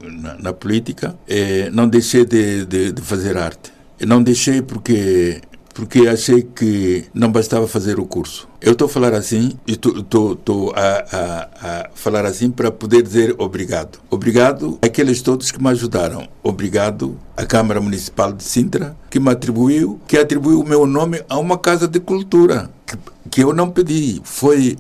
na, 0.03 0.35
na, 0.35 0.53
política. 0.53 1.17
E 1.29 1.71
não 1.71 1.89
deixei 1.89 2.25
de, 2.25 2.65
de, 2.65 2.93
de 2.93 3.03
fazer 3.03 3.37
arte. 3.37 3.73
Não 4.01 4.23
deixei 4.23 4.61
porque 4.63 5.41
porque 5.77 6.09
achei 6.09 6.41
que 6.43 7.05
não 7.13 7.31
bastava 7.31 7.69
fazer 7.69 8.01
o 8.01 8.07
curso. 8.07 8.49
Eu 8.63 8.73
estou 8.73 8.87
a 8.87 8.89
falar 8.89 9.13
assim 9.13 9.59
e 9.67 9.73
estou 9.73 10.73
a, 10.75 10.81
a, 10.81 11.49
a, 11.61 11.91
falar 11.95 12.25
assim 12.25 12.51
para 12.51 12.71
poder 12.71 13.03
dizer 13.03 13.35
obrigado. 13.37 13.99
Obrigado 14.09 14.79
àqueles 14.81 15.21
todos 15.21 15.53
que 15.53 15.63
me 15.63 15.69
ajudaram. 15.69 16.27
Obrigado 16.43 17.19
à 17.37 17.45
Câmara 17.45 17.79
Municipal 17.79 18.33
de 18.33 18.43
Sintra, 18.43 18.97
que 19.11 19.21
me 19.21 19.29
atribuiu, 19.31 20.01
que 20.09 20.17
atribuiu 20.17 20.61
o 20.61 20.67
meu 20.67 20.87
nome 20.87 21.23
a 21.29 21.39
uma 21.39 21.59
casa 21.59 21.87
de 21.87 22.01
cultura, 22.01 22.71
que, 22.87 22.97
que 23.31 23.45
eu 23.45 23.53
não 23.53 23.69
pedi. 23.69 24.23
Foi 24.25 24.79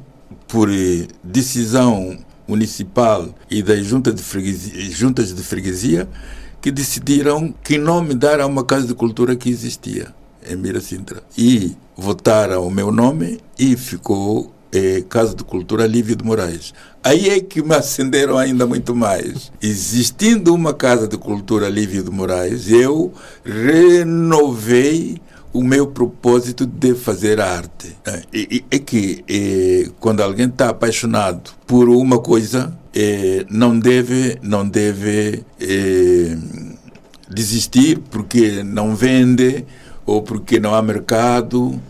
por 0.48 0.70
eh, 0.70 1.06
decisão 1.22 2.18
municipal 2.46 3.34
e 3.50 3.62
das 3.62 3.84
juntas 3.84 4.14
de 4.14 4.22
freguesia, 4.22 4.90
juntas 4.90 5.34
de 5.34 5.42
freguesia 5.42 6.08
que 6.60 6.70
decidiram 6.70 7.54
que 7.62 7.78
nome 7.78 8.14
dar 8.14 8.40
a 8.40 8.46
uma 8.46 8.64
casa 8.64 8.86
de 8.86 8.94
cultura 8.94 9.36
que 9.36 9.48
existia 9.48 10.14
em 10.48 10.56
Mira 10.56 10.80
Sintra. 10.80 11.22
E 11.36 11.76
votaram 11.96 12.66
o 12.66 12.70
meu 12.70 12.90
nome 12.92 13.40
e 13.58 13.76
ficou 13.76 14.52
é, 14.72 15.00
Casa 15.02 15.34
de 15.34 15.44
Cultura 15.44 15.86
Lívio 15.86 16.16
de 16.16 16.24
Moraes. 16.24 16.72
Aí 17.02 17.28
é 17.30 17.40
que 17.40 17.62
me 17.62 17.74
acenderam 17.74 18.36
ainda 18.36 18.66
muito 18.66 18.94
mais. 18.94 19.52
Existindo 19.62 20.54
uma 20.54 20.74
Casa 20.74 21.06
de 21.06 21.16
Cultura 21.16 21.68
Lívio 21.68 22.02
de 22.02 22.10
Moraes, 22.10 22.70
eu 22.70 23.12
renovei 23.44 25.20
o 25.56 25.64
meu 25.64 25.86
propósito 25.86 26.66
de 26.66 26.94
fazer 26.94 27.40
arte. 27.40 27.96
É, 28.04 28.22
é 28.70 28.78
que 28.78 29.24
é, 29.26 29.88
quando 29.98 30.20
alguém 30.20 30.46
está 30.46 30.68
apaixonado 30.68 31.50
por 31.66 31.88
uma 31.88 32.18
coisa, 32.18 32.76
é, 32.94 33.46
não 33.48 33.78
deve, 33.78 34.38
não 34.42 34.68
deve 34.68 35.44
é, 35.58 36.36
desistir 37.30 37.98
porque 38.10 38.62
não 38.62 38.94
vende, 38.94 39.64
ou 40.04 40.22
porque 40.22 40.60
não 40.60 40.74
há 40.74 40.82
mercado, 40.82 41.80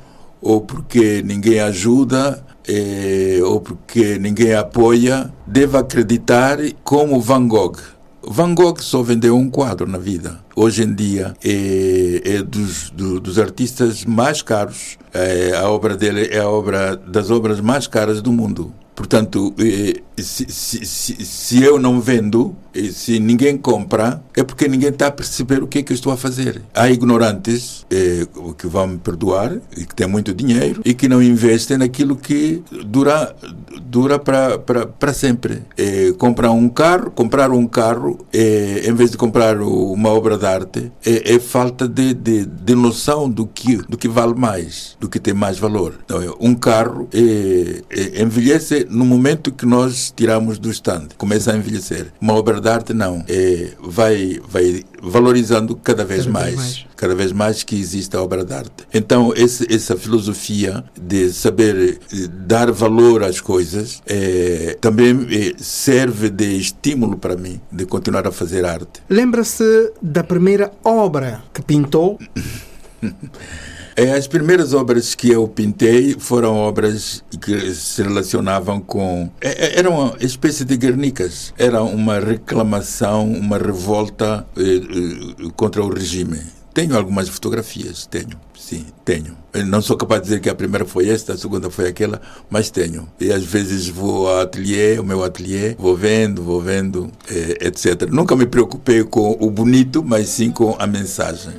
ou 0.40 0.60
porque 0.60 1.22
ninguém 1.24 1.58
ajuda, 1.58 2.44
é, 2.68 3.40
ou 3.42 3.60
porque 3.60 4.16
ninguém 4.18 4.54
apoia. 4.54 5.32
Deve 5.44 5.76
acreditar 5.76 6.58
como 6.84 7.20
Van 7.20 7.48
Gogh 7.48 7.96
Van 8.28 8.54
Gogh 8.54 8.80
só 8.80 9.02
vendeu 9.02 9.36
um 9.36 9.48
quadro 9.48 9.86
na 9.86 9.98
vida. 9.98 10.40
Hoje 10.58 10.84
em 10.84 10.94
dia 10.94 11.34
é, 11.44 12.36
é 12.36 12.42
dos, 12.42 12.88
do, 12.88 13.20
dos 13.20 13.38
artistas 13.38 14.06
mais 14.06 14.40
caros. 14.40 14.96
É, 15.12 15.54
a 15.54 15.68
obra 15.68 15.94
dele 15.94 16.28
é 16.32 16.38
a 16.38 16.48
obra 16.48 16.96
das 16.96 17.30
obras 17.30 17.60
mais 17.60 17.86
caras 17.86 18.22
do 18.22 18.32
mundo. 18.32 18.72
Portanto, 18.96 19.54
eh, 19.58 20.00
se, 20.16 20.46
se, 20.48 20.86
se, 20.86 21.24
se 21.24 21.62
eu 21.62 21.78
não 21.78 22.00
vendo, 22.00 22.56
e 22.74 22.90
se 22.92 23.20
ninguém 23.20 23.56
compra, 23.56 24.22
é 24.34 24.42
porque 24.42 24.66
ninguém 24.66 24.88
está 24.88 25.08
a 25.08 25.10
perceber 25.10 25.62
o 25.62 25.66
que 25.66 25.78
é 25.78 25.82
que 25.82 25.92
eu 25.92 25.94
estou 25.94 26.12
a 26.12 26.16
fazer. 26.16 26.62
Há 26.74 26.90
ignorantes 26.90 27.86
eh, 27.90 28.26
que 28.56 28.66
vão 28.66 28.86
me 28.86 28.98
perdoar 28.98 29.56
e 29.76 29.84
que 29.84 29.94
têm 29.94 30.06
muito 30.06 30.32
dinheiro 30.34 30.80
e 30.84 30.94
que 30.94 31.08
não 31.08 31.22
investem 31.22 31.78
naquilo 31.78 32.16
que 32.16 32.62
dura 32.86 33.36
dura 33.82 34.18
para 34.18 35.12
sempre. 35.12 35.62
Eh, 35.76 36.12
comprar 36.18 36.50
um 36.50 36.68
carro, 36.68 37.10
comprar 37.10 37.50
um 37.50 37.66
carro, 37.66 38.18
eh, 38.32 38.82
em 38.84 38.94
vez 38.94 39.10
de 39.10 39.16
comprar 39.16 39.60
uma 39.60 40.10
obra 40.10 40.36
de 40.36 40.46
arte, 40.46 40.92
é, 41.04 41.34
é 41.34 41.38
falta 41.38 41.88
de, 41.88 42.14
de, 42.14 42.46
de 42.46 42.74
noção 42.74 43.28
do 43.28 43.46
que, 43.46 43.76
do 43.88 43.96
que 43.96 44.08
vale 44.08 44.34
mais, 44.34 44.96
do 45.00 45.08
que 45.08 45.18
tem 45.18 45.34
mais 45.34 45.58
valor. 45.58 45.94
Então, 46.04 46.20
é, 46.22 46.30
um 46.40 46.54
carro 46.54 47.08
eh, 47.12 47.82
eh, 47.90 48.22
envelhece 48.22 48.85
no 48.88 49.04
momento 49.04 49.52
que 49.52 49.66
nós 49.66 50.12
tiramos 50.16 50.58
do 50.58 50.70
stand, 50.70 51.08
começa 51.16 51.52
a 51.52 51.56
envelhecer. 51.56 52.06
Uma 52.20 52.34
obra 52.34 52.60
de 52.60 52.68
arte 52.68 52.92
não, 52.94 53.24
eh, 53.28 53.72
vai, 53.80 54.40
vai 54.48 54.84
valorizando 55.02 55.76
cada 55.76 56.04
vez 56.04 56.16
Cada 56.16 56.22
vez 56.22 56.26
mais, 56.26 56.54
mais. 56.56 56.86
cada 56.96 57.14
vez 57.14 57.32
mais 57.32 57.62
que 57.62 57.78
existe 57.78 58.16
a 58.16 58.22
obra 58.22 58.44
de 58.44 58.52
arte. 58.54 58.86
Então, 58.92 59.32
esse, 59.36 59.72
essa 59.72 59.96
filosofia 59.96 60.84
de 61.00 61.30
saber 61.32 61.98
eh, 62.12 62.28
dar 62.46 62.70
valor 62.70 63.22
às 63.22 63.40
coisas 63.40 64.02
eh, 64.06 64.76
também 64.80 65.26
eh, 65.30 65.52
serve 65.58 66.30
de 66.30 66.56
estímulo 66.58 67.16
para 67.16 67.36
mim 67.36 67.60
de 67.70 67.84
continuar 67.86 68.26
a 68.26 68.32
fazer 68.32 68.64
arte. 68.64 69.02
Lembra-se 69.08 69.92
da 70.00 70.24
primeira 70.24 70.72
obra 70.82 71.42
que 71.52 71.62
pintou? 71.62 72.18
Eh, 73.96 74.12
As 74.12 74.26
primeiras 74.26 74.74
obras 74.74 75.14
que 75.14 75.30
eu 75.30 75.48
pintei 75.48 76.14
foram 76.18 76.54
obras 76.56 77.24
que 77.40 77.74
se 77.74 78.02
relacionavam 78.02 78.78
com. 78.80 79.30
eh, 79.40 79.56
eh, 79.58 79.78
Eram 79.78 79.92
uma 79.98 80.16
espécie 80.20 80.64
de 80.66 80.76
Guernicas. 80.76 81.54
Era 81.56 81.82
uma 81.82 82.18
reclamação, 82.18 83.24
uma 83.30 83.56
revolta 83.58 84.46
eh, 84.56 84.62
eh, 84.62 85.48
contra 85.56 85.82
o 85.82 85.88
regime. 85.92 86.38
Tenho 86.74 86.94
algumas 86.94 87.26
fotografias, 87.30 88.04
tenho, 88.04 88.38
sim, 88.54 88.84
tenho. 89.02 89.34
Eu 89.54 89.64
não 89.64 89.80
sou 89.80 89.96
capaz 89.96 90.20
de 90.20 90.26
dizer 90.28 90.40
que 90.40 90.50
a 90.50 90.54
primeira 90.54 90.84
foi 90.84 91.08
esta, 91.08 91.32
a 91.32 91.38
segunda 91.38 91.70
foi 91.70 91.88
aquela, 91.88 92.20
mas 92.50 92.68
tenho. 92.68 93.08
E 93.18 93.32
às 93.32 93.42
vezes 93.44 93.88
vou 93.88 94.28
ao 94.28 94.40
ateliê, 94.42 94.96
ao 94.98 95.02
meu 95.04 95.24
ateliê, 95.24 95.74
vou 95.78 95.96
vendo, 95.96 96.42
vou 96.42 96.60
vendo, 96.60 97.10
eh, 97.30 97.56
etc. 97.68 98.10
Nunca 98.10 98.36
me 98.36 98.44
preocupei 98.44 99.02
com 99.04 99.38
o 99.40 99.50
bonito, 99.50 100.04
mas 100.04 100.28
sim 100.28 100.50
com 100.50 100.76
a 100.78 100.86
mensagem. 100.86 101.54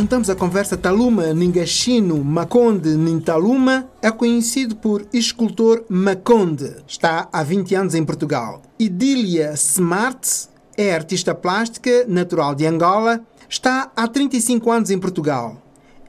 Juntamos 0.00 0.30
a 0.30 0.34
conversa 0.34 0.78
Taluma 0.78 1.34
Ningashino 1.34 2.24
Maconde 2.24 2.96
Nintaluma, 2.96 3.86
é 4.00 4.10
conhecido 4.10 4.74
por 4.74 5.06
escultor 5.12 5.84
Maconde. 5.90 6.74
Está 6.88 7.28
há 7.30 7.42
20 7.42 7.74
anos 7.74 7.94
em 7.94 8.02
Portugal. 8.02 8.62
Idília 8.78 9.52
Smart 9.52 10.26
é 10.74 10.94
artista 10.94 11.34
plástica, 11.34 12.06
natural 12.08 12.54
de 12.54 12.64
Angola. 12.64 13.20
Está 13.46 13.92
há 13.94 14.08
35 14.08 14.72
anos 14.72 14.88
em 14.90 14.98
Portugal. 14.98 15.59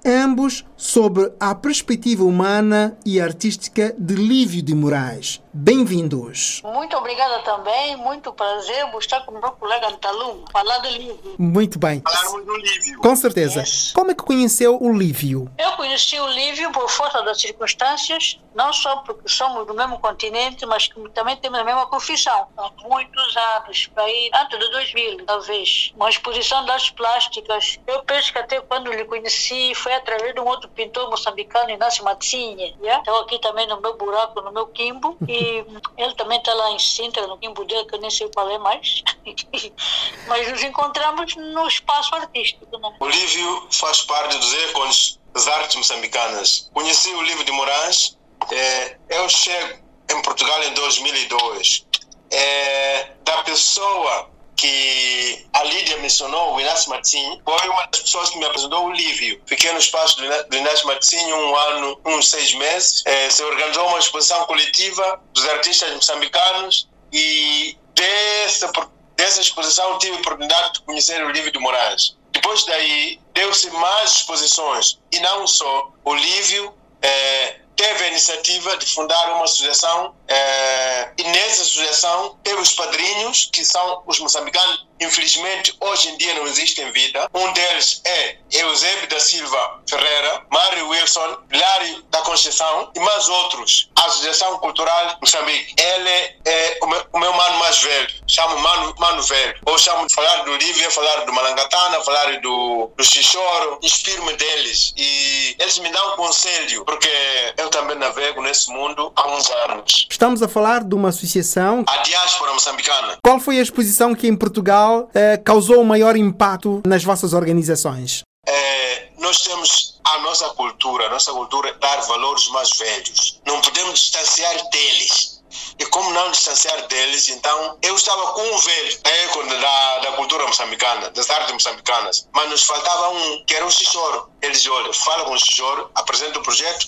Ambos 0.04 0.66
sobre 0.76 1.32
a 1.40 1.54
perspectiva 1.54 2.24
humana 2.24 2.98
e 3.06 3.22
artística 3.22 3.94
de 4.00 4.16
Lívio 4.16 4.64
de 4.64 4.74
Moraes. 4.74 5.40
Bem-vindos. 5.54 6.60
Muito 6.64 6.98
obrigada 6.98 7.44
também, 7.44 7.96
muito 7.98 8.34
prazer 8.34 8.88
estar 8.98 9.22
com 9.22 9.32
o 9.32 9.40
meu 9.40 9.52
colega 9.52 9.90
Antalum, 9.90 10.44
falar 10.52 10.80
do 10.80 10.90
livro. 10.90 11.36
Muito 11.38 11.78
bem. 11.78 12.02
Falarmos 12.02 12.46
do 12.46 12.58
Lívio. 12.58 13.00
Com 13.00 13.16
certeza. 13.16 13.60
Yes. 13.60 13.92
Como 13.94 14.10
é 14.10 14.16
que 14.16 14.24
conheceu 14.24 14.82
o 14.82 14.92
Lívio? 14.92 15.52
Eu 15.58 15.74
conheci 15.74 16.20
o 16.20 16.28
Lívio 16.30 16.72
por 16.72 16.90
força 16.90 17.22
das 17.22 17.40
circunstâncias, 17.40 18.40
não 18.56 18.74
só 18.74 18.98
porque 18.98 19.28
somos 19.28 19.68
do 19.68 19.74
mesmo 19.74 20.00
continente, 20.00 20.66
mas 20.66 20.88
que 20.88 21.10
também 21.10 21.38
temos 21.38 21.60
a 21.60 21.64
mesma 21.64 21.88
profissão. 21.88 22.48
Há 22.58 22.72
muitos 22.88 23.38
anos, 23.38 23.88
para 23.94 24.04
aí, 24.04 24.32
antes 24.34 24.58
de 24.58 24.72
2000, 24.72 25.26
talvez. 25.26 25.92
Uma 25.96 26.10
exposição 26.10 26.66
artes 26.72 26.90
plásticas. 26.92 27.80
Eu 27.86 28.04
penso 28.04 28.32
que 28.32 28.40
até 28.40 28.62
quando 28.62 28.92
lhe 28.92 29.06
conheci 29.06 29.76
foi 29.76 29.91
através 29.96 30.34
de 30.34 30.40
um 30.40 30.48
outro 30.48 30.70
pintor 30.70 31.10
moçambicano, 31.10 31.70
Inácio 31.70 32.04
Matsinha. 32.04 32.74
Yeah? 32.80 33.00
Estava 33.00 33.22
aqui 33.22 33.40
também 33.40 33.68
no 33.68 33.80
meu 33.80 33.96
buraco, 33.96 34.42
no 34.42 34.52
meu 34.52 34.68
quimbo. 34.68 35.18
E 35.28 35.66
ele 35.98 36.16
também 36.16 36.40
está 36.40 36.54
lá 36.54 36.72
em 36.72 36.80
Sintra, 36.80 37.28
no 37.28 37.38
quimbo 37.38 37.64
dele, 37.66 37.86
que 37.86 37.96
eu 37.96 38.00
nem 38.00 38.10
sei 38.10 38.30
qual 38.34 38.50
é 38.50 38.58
mais. 38.58 39.04
mas 40.28 40.52
nos 40.52 40.64
encontramos 40.64 41.36
no 41.36 41.68
espaço 41.68 42.16
artístico. 42.16 42.78
Né? 42.78 42.96
O 43.00 43.08
Lívio 43.08 43.68
faz 43.72 44.02
parte 44.02 44.38
dos 44.38 44.54
ícones 44.54 45.20
das 45.34 45.48
artes 45.48 45.76
moçambicanas. 45.76 46.70
Conheci 46.74 47.10
o 47.10 47.22
Lívio 47.22 47.46
de 47.46 47.52
Moraes. 47.52 48.18
É, 48.52 48.98
eu 49.10 49.30
chego 49.30 49.80
em 50.10 50.22
Portugal 50.22 50.64
em 50.64 50.74
2002. 50.74 51.86
É, 52.32 53.12
da 53.24 53.44
pessoa 53.44 54.31
que 54.62 55.46
a 55.54 55.64
Lídia 55.64 55.98
mencionou, 55.98 56.54
o 56.54 56.62
Inácio 56.62 56.88
Martins, 56.92 57.40
foi 57.44 57.68
uma 57.70 57.88
das 57.88 58.02
pessoas 58.02 58.30
que 58.30 58.38
me 58.38 58.46
apresentou 58.46 58.86
o 58.86 58.92
Lívio. 58.94 59.42
Fiquei 59.48 59.72
no 59.72 59.80
espaço 59.80 60.18
do 60.18 60.26
Iná- 60.26 60.42
do 60.44 60.56
Inácio 60.56 60.86
Martins 60.86 61.24
um 61.24 61.56
ano, 61.56 62.00
uns 62.06 62.30
seis 62.30 62.54
meses. 62.54 63.02
É, 63.06 63.30
se 63.32 63.42
organizou 63.44 63.88
uma 63.88 63.98
exposição 63.98 64.44
coletiva 64.46 65.20
dos 65.34 65.48
artistas 65.50 65.92
moçambicanos 65.96 66.88
e 67.12 67.76
dessa, 67.96 68.72
dessa 69.16 69.42
exposição 69.42 69.98
tive 69.98 70.16
a 70.18 70.20
oportunidade 70.20 70.74
de 70.74 70.82
conhecer 70.82 71.26
o 71.26 71.32
Lívio 71.32 71.52
de 71.52 71.58
Moraes. 71.58 72.16
Depois 72.32 72.64
daí, 72.66 73.20
deu-se 73.34 73.70
mais 73.72 74.12
exposições 74.12 75.00
e 75.12 75.20
não 75.22 75.48
só. 75.48 75.90
O 76.06 76.14
Lívio 76.14 76.74
eh, 77.02 77.56
teve 77.76 78.04
a 78.04 78.08
iniciativa 78.10 78.78
de 78.78 78.86
fundar 78.86 79.34
uma 79.34 79.44
associação 79.46 80.16
eh, 80.32 81.12
e 81.18 81.24
nessa 81.24 81.64
associação 81.64 82.40
teve 82.44 82.62
os 82.62 82.72
padrinhos, 82.72 83.50
que 83.52 83.66
são 83.66 84.04
os 84.08 84.20
moçambicanos. 84.20 84.86
Infelizmente, 85.02 85.76
hoje 85.80 86.10
em 86.10 86.18
dia 86.18 86.34
não 86.36 86.46
existem 86.46 86.88
em 86.88 86.92
vida. 86.92 87.28
Um 87.34 87.52
deles 87.54 88.02
é 88.06 88.38
Eusébio 88.52 89.10
da 89.10 89.20
Silva 89.20 89.82
Ferreira, 89.90 90.46
Mário 90.52 90.88
Wilson, 90.90 91.38
Lário 91.52 92.04
da 92.04 92.20
Conceição 92.20 92.92
e 92.96 93.00
mais 93.00 93.28
outros. 93.28 93.90
A 93.96 94.06
Associação 94.06 94.60
Cultural 94.60 95.18
Moçambique. 95.20 95.74
Ele 95.76 96.10
é 96.46 96.78
o 96.84 96.88
meu, 96.88 97.06
o 97.14 97.20
meu 97.20 97.34
mano 97.34 97.58
mais 97.58 97.80
velho. 97.80 98.10
Chamo 98.28 98.60
Mano, 98.60 98.94
mano 99.00 99.22
Velho. 99.24 99.60
Ou 99.66 99.78
chamo 99.78 100.08
de 100.08 100.14
falar 100.14 100.44
do 100.44 100.56
Lívia, 100.56 100.92
falar 100.92 101.26
do 101.26 101.34
Malangatana, 101.34 102.02
falar 102.02 102.40
do, 102.40 102.92
do 102.96 103.04
Xixoro. 103.04 103.80
Inspiro-me 103.82 104.34
deles. 104.34 104.94
E 104.96 105.56
eles 105.60 105.80
me 105.80 105.90
dão 105.90 106.14
um 106.14 106.16
conselho, 106.16 106.86
porque 106.86 107.10
eu 107.58 107.70
também 107.70 107.98
navego 107.98 108.42
nesse 108.42 108.70
mundo 108.70 109.12
há 109.16 109.28
uns 109.28 109.50
anos. 109.50 110.08
Estamos 110.22 110.44
a 110.44 110.48
falar 110.48 110.84
de 110.84 110.94
uma 110.94 111.10
associação. 111.10 111.84
A 111.88 111.98
diáspora 112.04 112.54
moçambicana. 112.54 113.18
Qual 113.24 113.40
foi 113.40 113.58
a 113.58 113.62
exposição 113.64 114.14
que 114.14 114.28
em 114.28 114.36
Portugal 114.36 115.10
eh, 115.16 115.36
causou 115.38 115.82
o 115.82 115.84
maior 115.84 116.16
impacto 116.16 116.80
nas 116.86 117.04
vossas 117.04 117.34
organizações? 117.34 118.22
É, 118.48 119.10
nós 119.18 119.42
temos 119.42 120.00
a 120.04 120.20
nossa 120.20 120.48
cultura, 120.50 121.08
a 121.08 121.10
nossa 121.10 121.32
cultura 121.32 121.70
é 121.70 121.74
dar 121.74 122.02
valores 122.02 122.48
mais 122.50 122.70
velhos. 122.78 123.42
Não 123.48 123.60
podemos 123.62 124.00
distanciar 124.00 124.54
deles. 124.70 125.42
E 125.80 125.88
como 125.88 126.12
não 126.12 126.30
distanciar 126.30 126.86
deles, 126.86 127.28
então 127.30 127.80
eu 127.82 127.96
estava 127.96 128.22
com 128.34 128.44
um 128.44 128.58
velho, 128.60 129.00
é 129.04 129.60
da, 129.60 130.00
da 130.02 130.12
cultura 130.18 130.46
moçambicana, 130.46 131.10
das 131.10 131.32
artes 131.32 131.52
moçambicanas, 131.52 132.28
mas 132.32 132.48
nos 132.48 132.62
faltava 132.62 133.10
um, 133.10 133.44
que 133.46 133.56
era 133.56 133.66
o 133.66 133.72
Xixoro. 133.72 134.30
Ele 134.40 134.52
disse, 134.52 134.70
olha, 134.70 134.94
fala 134.94 135.26
com 135.26 135.34
o 135.34 135.40
Xixoro, 135.40 135.90
apresenta 135.96 136.38
o 136.38 136.44
projeto 136.44 136.86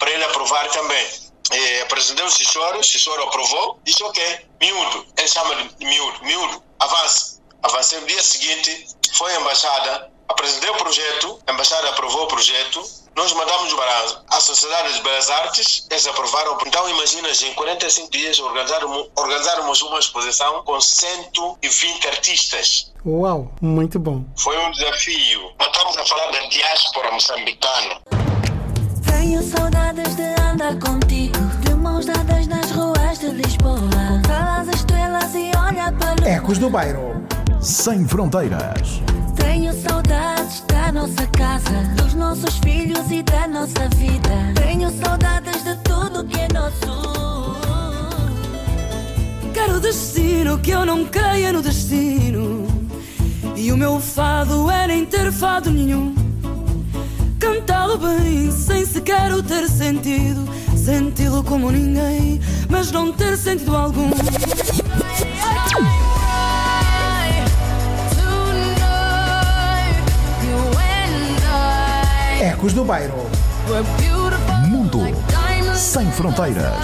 para 0.00 0.10
ele 0.10 0.24
aprovar 0.24 0.68
também. 0.70 1.31
E 1.52 1.80
apresentei 1.82 2.24
o 2.24 2.30
Xixoro, 2.30 2.78
o 2.78 2.82
Xixoro 2.82 3.22
aprovou, 3.24 3.78
disse 3.84 4.02
ok, 4.02 4.46
miúdo, 4.60 5.06
ele 5.16 5.28
chama 5.28 5.54
de 5.56 5.84
miúdo, 5.84 6.24
miúdo, 6.24 6.62
avança. 6.78 7.40
Avancei 7.62 8.00
no 8.00 8.06
dia 8.06 8.22
seguinte, 8.22 8.88
foi 9.12 9.32
à 9.34 9.40
embaixada, 9.40 10.10
apresentei 10.28 10.70
o 10.70 10.74
projeto, 10.76 11.38
a 11.46 11.52
embaixada 11.52 11.90
aprovou 11.90 12.24
o 12.24 12.26
projeto, 12.26 12.82
nós 13.14 13.32
mandamos 13.34 13.74
para 13.74 14.22
a 14.30 14.40
Sociedade 14.40 14.94
de 14.94 15.02
Belas 15.02 15.28
Artes, 15.28 15.86
eles 15.90 16.06
aprovaram. 16.06 16.56
Então, 16.66 16.88
imagina, 16.88 17.28
em 17.28 17.54
45 17.54 18.10
dias 18.10 18.38
organizarmos, 18.38 19.08
organizarmos 19.14 19.82
uma 19.82 19.98
exposição 19.98 20.62
com 20.64 20.80
120 20.80 22.08
artistas. 22.08 22.92
Uau, 23.04 23.52
muito 23.60 23.98
bom. 23.98 24.24
Foi 24.38 24.56
um 24.58 24.70
desafio. 24.70 25.52
Nós 25.58 25.68
estamos 25.68 25.96
a 25.98 26.04
falar 26.06 26.30
da 26.30 26.40
diáspora 26.46 27.12
moçambicana. 27.12 28.00
Tenho 29.04 29.42
saudades 29.42 30.16
de 30.16 30.40
andar 30.40 30.78
contigo, 30.78 31.36
Ecos 36.24 36.56
do 36.56 36.70
Bairro. 36.70 37.20
Sem 37.60 38.06
fronteiras. 38.06 39.02
Tenho 39.34 39.72
saudades 39.72 40.62
da 40.68 40.92
nossa 40.92 41.26
casa, 41.26 41.82
dos 41.96 42.14
nossos 42.14 42.58
filhos 42.58 43.10
e 43.10 43.24
da 43.24 43.48
nossa 43.48 43.88
vida. 43.96 44.52
Tenho 44.54 44.88
saudades 45.04 45.64
de 45.64 45.74
tudo 45.78 46.24
que 46.24 46.38
é 46.38 46.48
nosso. 46.54 47.56
Quero 49.52 49.80
destino 49.80 50.58
que 50.58 50.70
eu 50.70 50.86
não 50.86 51.04
creia 51.06 51.52
no 51.52 51.60
destino. 51.60 52.68
E 53.56 53.72
o 53.72 53.76
meu 53.76 53.98
fado 53.98 54.70
é 54.70 54.86
nem 54.86 55.04
ter 55.04 55.32
fado 55.32 55.72
nenhum. 55.72 56.14
Cantá-lo 57.40 57.98
bem, 57.98 58.48
sem 58.52 58.86
sequer 58.86 59.32
o 59.32 59.42
ter 59.42 59.68
sentido. 59.68 60.48
Senti-lo 60.76 61.42
como 61.42 61.70
ninguém, 61.72 62.40
mas 62.68 62.92
não 62.92 63.12
ter 63.12 63.36
sentido 63.36 63.76
algum. 63.76 64.10
Ecos 72.62 72.74
do 72.74 72.84
Bairro. 72.84 73.28
Mundo 74.68 75.00
sem 75.74 76.08
fronteiras. 76.12 76.76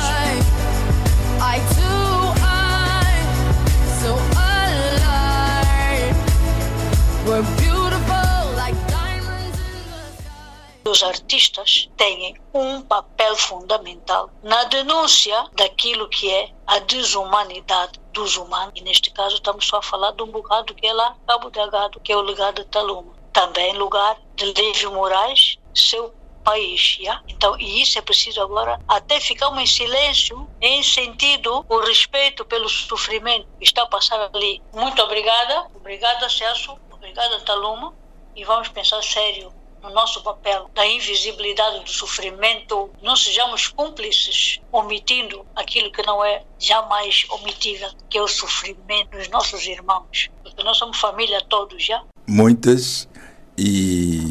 Os 10.85 11.03
artistas 11.05 11.89
têm 11.97 12.35
um 12.53 12.81
papel 12.81 13.37
fundamental 13.37 14.31
na 14.43 14.65
denúncia 14.65 15.47
daquilo 15.55 16.09
que 16.09 16.29
é 16.29 16.51
a 16.67 16.81
desumanidade 16.81 18.01
dos 18.13 18.37
humanos. 18.37 18.73
E 18.75 18.81
neste 18.81 19.13
caso 19.13 19.37
estamos 19.37 19.65
só 19.65 19.77
a 19.77 19.83
falar 19.83 20.11
de 20.11 20.25
um 20.25 20.33
bocado 20.33 20.75
que 20.75 20.89
é 20.89 20.93
lá 20.93 21.15
Cabo 21.25 21.51
Delgado, 21.51 22.01
que 22.01 22.11
é 22.11 22.17
o 22.17 22.23
legado 22.23 22.65
de 22.65 22.69
Taluma. 22.69 23.17
Também 23.33 23.75
lugar 23.75 24.17
de 24.35 24.53
Lívio 24.53 24.93
Moraes, 24.93 25.57
seu 25.79 26.15
país. 26.45 26.99
já? 27.01 27.23
Então, 27.29 27.59
e 27.59 27.83
isso 27.83 27.99
é 27.99 28.03
preciso 28.03 28.41
agora 28.41 28.81
até 28.89 29.21
ficarmos 29.21 29.61
em 29.61 29.67
silêncio 29.67 30.49
em 30.61 30.83
sentido 30.83 31.65
o 31.69 31.81
respeito 31.81 32.45
pelo 32.45 32.69
sofrimento 32.69 33.47
que 33.59 33.65
está 33.65 33.83
a 33.83 33.87
passar 33.87 34.31
ali. 34.33 34.63
Muito 34.73 35.03
obrigada, 35.03 35.67
obrigada 35.75 36.29
Celso, 36.29 36.79
obrigada 36.91 37.41
Taluma 37.41 37.95
e 38.35 38.45
vamos 38.45 38.69
pensar 38.69 39.03
sério 39.03 39.53
no 39.83 39.91
nosso 39.91 40.23
papel 40.23 40.71
da 40.75 40.85
invisibilidade 40.87 41.85
do 41.85 41.91
sofrimento, 41.91 42.91
não 43.01 43.15
sejamos 43.15 43.69
cúmplices 43.69 44.61
omitindo 44.73 45.47
aquilo 45.55 45.93
que 45.93 46.03
não 46.03 46.25
é 46.25 46.43
jamais 46.59 47.25
omitível, 47.31 47.89
que 48.11 48.19
é 48.19 48.23
o 48.23 48.27
sofrimento 48.27 49.17
dos 49.17 49.29
nossos 49.29 49.67
irmãos, 49.67 50.31
porque 50.43 50.63
nós 50.65 50.77
somos 50.77 50.99
família 50.99 51.41
todos, 51.49 51.85
já? 51.85 52.03
muitas 52.27 53.09
e, 53.57 54.28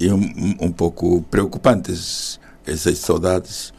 e 0.00 0.10
um, 0.12 0.56
um 0.60 0.72
pouco 0.72 1.22
preocupantes 1.30 2.38
essas 2.66 2.98
saudades 2.98 3.72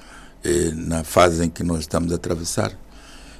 eh, 0.43 0.71
na 0.73 1.03
fase 1.03 1.45
em 1.45 1.49
que 1.49 1.63
nós 1.63 1.81
estamos 1.81 2.11
a 2.11 2.15
atravessar. 2.15 2.71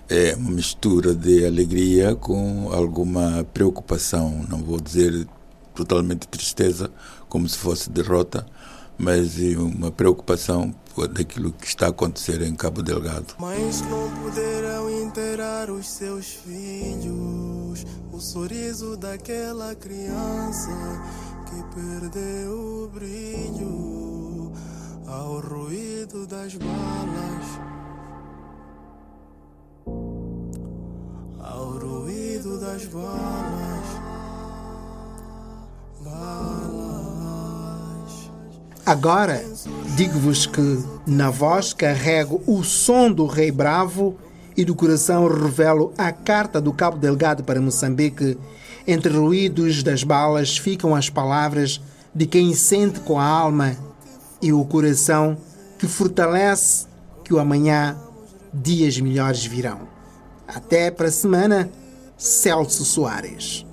É 0.07 0.36
uma 0.36 0.51
mistura 0.51 1.13
de 1.13 1.45
alegria 1.45 2.15
com 2.15 2.71
alguma 2.71 3.45
preocupação, 3.53 4.45
não 4.49 4.59
vou 4.63 4.80
dizer 4.80 5.27
totalmente 5.75 6.27
tristeza, 6.27 6.91
como 7.27 7.47
se 7.47 7.57
fosse 7.57 7.89
derrota, 7.89 8.45
mas 8.97 9.38
uma 9.57 9.91
preocupação 9.91 10.73
daquilo 11.13 11.53
que 11.53 11.65
está 11.65 11.86
a 11.86 11.89
acontecer 11.89 12.41
em 12.41 12.53
Cabo 12.53 12.82
Delgado. 12.82 13.36
Que 13.38 13.89
não 13.89 14.11
puderam 14.21 14.89
enterrar 14.89 15.71
os 15.71 15.88
seus 15.88 16.25
filhos, 16.25 17.05
o 18.20 18.22
sorriso 18.22 18.97
daquela 18.97 19.74
criança 19.76 20.70
que 21.45 21.63
perdeu 21.74 22.51
o 22.51 22.89
brilho 22.89 24.51
ao 25.07 25.39
ruído 25.39 26.28
das 26.28 26.53
balas. 26.55 27.45
Ao 31.39 31.78
ruído 31.78 32.59
das 32.59 32.84
balas. 32.88 33.86
Balas. 36.03 36.89
Agora, 38.86 39.41
digo-vos 39.95 40.45
que 40.45 40.84
na 41.07 41.30
voz 41.30 41.72
carrego 41.72 42.43
o 42.45 42.65
som 42.65 43.09
do 43.09 43.26
Rei 43.26 43.49
Bravo 43.49 44.17
e 44.60 44.66
do 44.66 44.76
coração 44.76 45.26
revelo 45.26 45.93
a 45.97 46.12
carta 46.12 46.60
do 46.60 46.74
Cabo 46.74 46.97
Delgado 46.97 47.45
para 47.45 47.62
Moçambique. 47.62 48.38
Entre 48.86 49.18
ruídos 49.18 49.82
das 49.82 50.03
balas 50.03 50.57
ficam 50.57 50.93
as 50.93 51.10
palavras 51.10 51.80
de 52.14 52.26
quem 52.26 52.53
sente 52.53 52.99
com 52.99 53.18
a 53.18 53.24
alma 53.24 53.78
e 54.41 54.51
o 54.51 54.66
coração 54.66 55.38
que 55.78 55.88
fortalece 55.88 56.88
que 57.24 57.34
o 57.34 57.39
amanhã 57.39 57.95
dias 58.53 58.99
melhores 58.99 59.45
virão. 59.45 59.88
Até 60.45 60.91
para 60.91 61.07
a 61.07 61.12
semana, 61.12 61.70
Celso 62.18 62.84
Soares. 62.84 63.66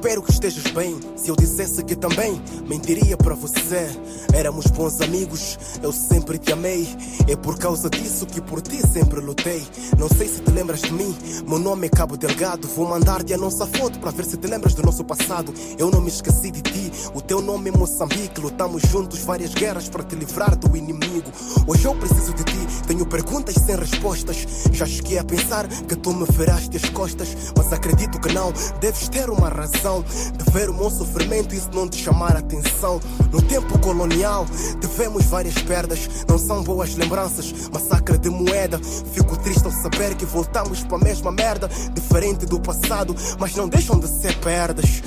Espero 0.00 0.22
que 0.22 0.32
estejas 0.32 0.72
bem. 0.72 0.98
Se 1.14 1.28
eu 1.28 1.36
dissesse 1.36 1.84
que 1.84 1.94
também 1.94 2.40
mentiria 2.66 3.18
para 3.18 3.34
você. 3.34 3.86
Éramos 4.32 4.64
bons 4.68 4.98
amigos, 5.02 5.58
eu 5.82 5.92
sempre 5.92 6.38
te 6.38 6.54
amei. 6.54 6.88
É 7.28 7.36
por 7.36 7.58
causa 7.58 7.90
disso 7.90 8.24
que 8.24 8.40
por 8.40 8.62
ti 8.62 8.80
sempre 8.94 9.20
lutei. 9.20 9.62
Não 9.98 10.08
sei 10.08 10.26
se 10.26 10.40
te 10.40 10.50
lembras 10.52 10.80
de 10.80 10.92
mim, 10.94 11.14
meu 11.46 11.58
nome 11.58 11.88
é 11.88 11.90
Cabo 11.90 12.16
Delgado. 12.16 12.66
Vou 12.68 12.88
mandar-te 12.88 13.34
a 13.34 13.36
nossa 13.36 13.66
foto 13.66 13.98
para 13.98 14.10
ver 14.10 14.24
se 14.24 14.38
te 14.38 14.46
lembras 14.46 14.72
do 14.72 14.82
nosso 14.82 15.04
passado. 15.04 15.52
Eu 15.76 15.90
não 15.90 16.00
me 16.00 16.08
esqueci 16.08 16.50
de 16.50 16.62
ti, 16.62 16.90
o 17.12 17.20
teu 17.20 17.42
nome 17.42 17.68
é 17.68 17.72
Moçambique. 17.76 18.40
Lutamos 18.40 18.82
juntos 18.84 19.18
várias 19.18 19.52
guerras 19.52 19.90
para 19.90 20.02
te 20.02 20.14
livrar 20.14 20.56
do 20.56 20.74
inimigo. 20.74 21.30
Hoje 21.66 21.84
eu 21.84 21.94
preciso 21.94 22.32
de 22.32 22.44
ti, 22.44 22.66
tenho 22.86 23.04
perguntas 23.04 23.54
sem 23.54 23.76
respostas. 23.76 24.46
Já 24.72 24.86
cheguei 24.86 25.18
a 25.18 25.24
pensar 25.24 25.68
que 25.68 25.96
tu 25.96 26.14
me 26.14 26.24
viraste 26.24 26.74
as 26.74 26.88
costas, 26.88 27.28
mas 27.54 27.70
acredito 27.70 28.18
que 28.18 28.32
não. 28.32 28.50
Deves 28.80 29.06
ter 29.10 29.28
uma 29.28 29.50
razão 29.50 29.89
de 29.98 30.52
ver 30.52 30.70
o 30.70 30.74
meu 30.74 30.90
sofrimento 30.90 31.54
e 31.54 31.58
isso 31.58 31.70
não 31.72 31.88
te 31.88 31.96
chamar 31.96 32.36
atenção. 32.36 33.00
No 33.32 33.42
tempo 33.42 33.78
colonial, 33.80 34.46
tivemos 34.80 35.24
várias 35.26 35.54
perdas, 35.62 36.08
não 36.28 36.38
são 36.38 36.62
boas 36.62 36.94
lembranças. 36.94 37.52
Massacre 37.72 38.18
de 38.18 38.30
moeda, 38.30 38.78
fico 39.12 39.36
triste 39.38 39.64
ao 39.64 39.72
saber 39.72 40.14
que 40.14 40.24
voltamos 40.24 40.84
para 40.84 40.96
a 40.96 41.00
mesma 41.00 41.32
merda, 41.32 41.68
diferente 41.92 42.46
do 42.46 42.60
passado, 42.60 43.14
mas 43.38 43.54
não 43.56 43.68
deixam 43.68 43.98
de 43.98 44.08
ser 44.08 44.36
perdas. 44.38 45.02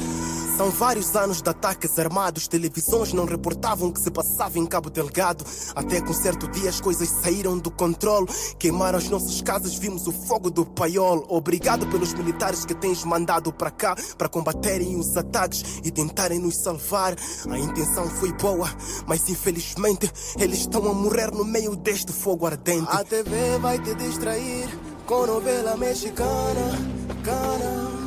São 0.58 0.70
vários 0.70 1.16
anos 1.16 1.42
de 1.42 1.50
ataques 1.50 1.98
armados, 1.98 2.48
televisões 2.48 3.12
não 3.12 3.26
reportavam 3.26 3.90
o 3.90 3.92
que 3.92 4.00
se 4.00 4.12
passava 4.12 4.60
em 4.60 4.66
Cabo 4.68 4.92
Delgado. 4.92 5.44
Até 5.76 6.00
que 6.00 6.12
um 6.12 6.14
certo 6.14 6.48
dia 6.48 6.70
as 6.70 6.80
coisas 6.80 7.10
saíram 7.10 7.58
do 7.58 7.72
controle, 7.72 8.28
queimaram 8.60 9.00
as 9.00 9.10
nossas 9.10 9.42
casas, 9.42 9.74
vimos 9.74 10.06
o 10.06 10.12
fogo 10.12 10.52
do 10.52 10.64
paiol. 10.64 11.26
Obrigado 11.28 11.88
pelos 11.88 12.14
militares 12.14 12.66
que 12.66 12.76
tens 12.76 13.04
mandado 13.04 13.52
para 13.52 13.72
cá 13.72 13.96
para 14.16 14.30
combaterem 14.30 14.96
os 14.96 15.18
ataques 15.18 15.82
e 15.84 15.90
tentarem 15.90 16.38
nos 16.38 16.58
salvar. 16.58 17.16
A 17.50 17.58
intenção 17.58 18.08
foi 18.08 18.32
boa, 18.34 18.70
mas 19.08 19.28
infelizmente 19.30 20.12
eles 20.38 20.60
estão 20.60 20.88
a 20.88 20.94
morrer 20.94 21.32
no 21.32 21.44
meio 21.44 21.76
deste 21.76 22.14
fogo 22.14 22.46
ardente. 22.46 22.88
A 22.92 23.04
TV 23.04 23.58
vai 23.60 23.80
te 23.80 23.96
distrair 23.96 24.70
com 25.08 25.26
novela 25.26 25.76
mexicana, 25.76 26.78
cana. 27.24 28.03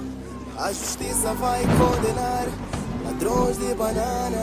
A 0.59 0.73
justiça 0.73 1.35
vai 1.35 1.63
condenar 1.63 2.47
ladrões 3.05 3.59
de 3.59 3.75
banana. 3.75 4.39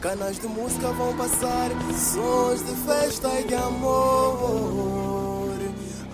Canas 0.00 0.38
de 0.40 0.48
música 0.48 0.88
vão 0.92 1.14
passar, 1.14 1.68
sons 1.94 2.64
de 2.64 2.74
festa 2.86 3.28
e 3.38 3.44
de 3.44 3.54
amor. 3.54 5.50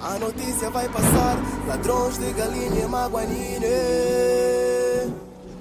A 0.02 0.18
notícia 0.18 0.68
vai 0.70 0.88
passar, 0.88 1.36
ladrões 1.68 2.18
de 2.18 2.32
galinha 2.32 2.88
maguanine. 2.88 3.66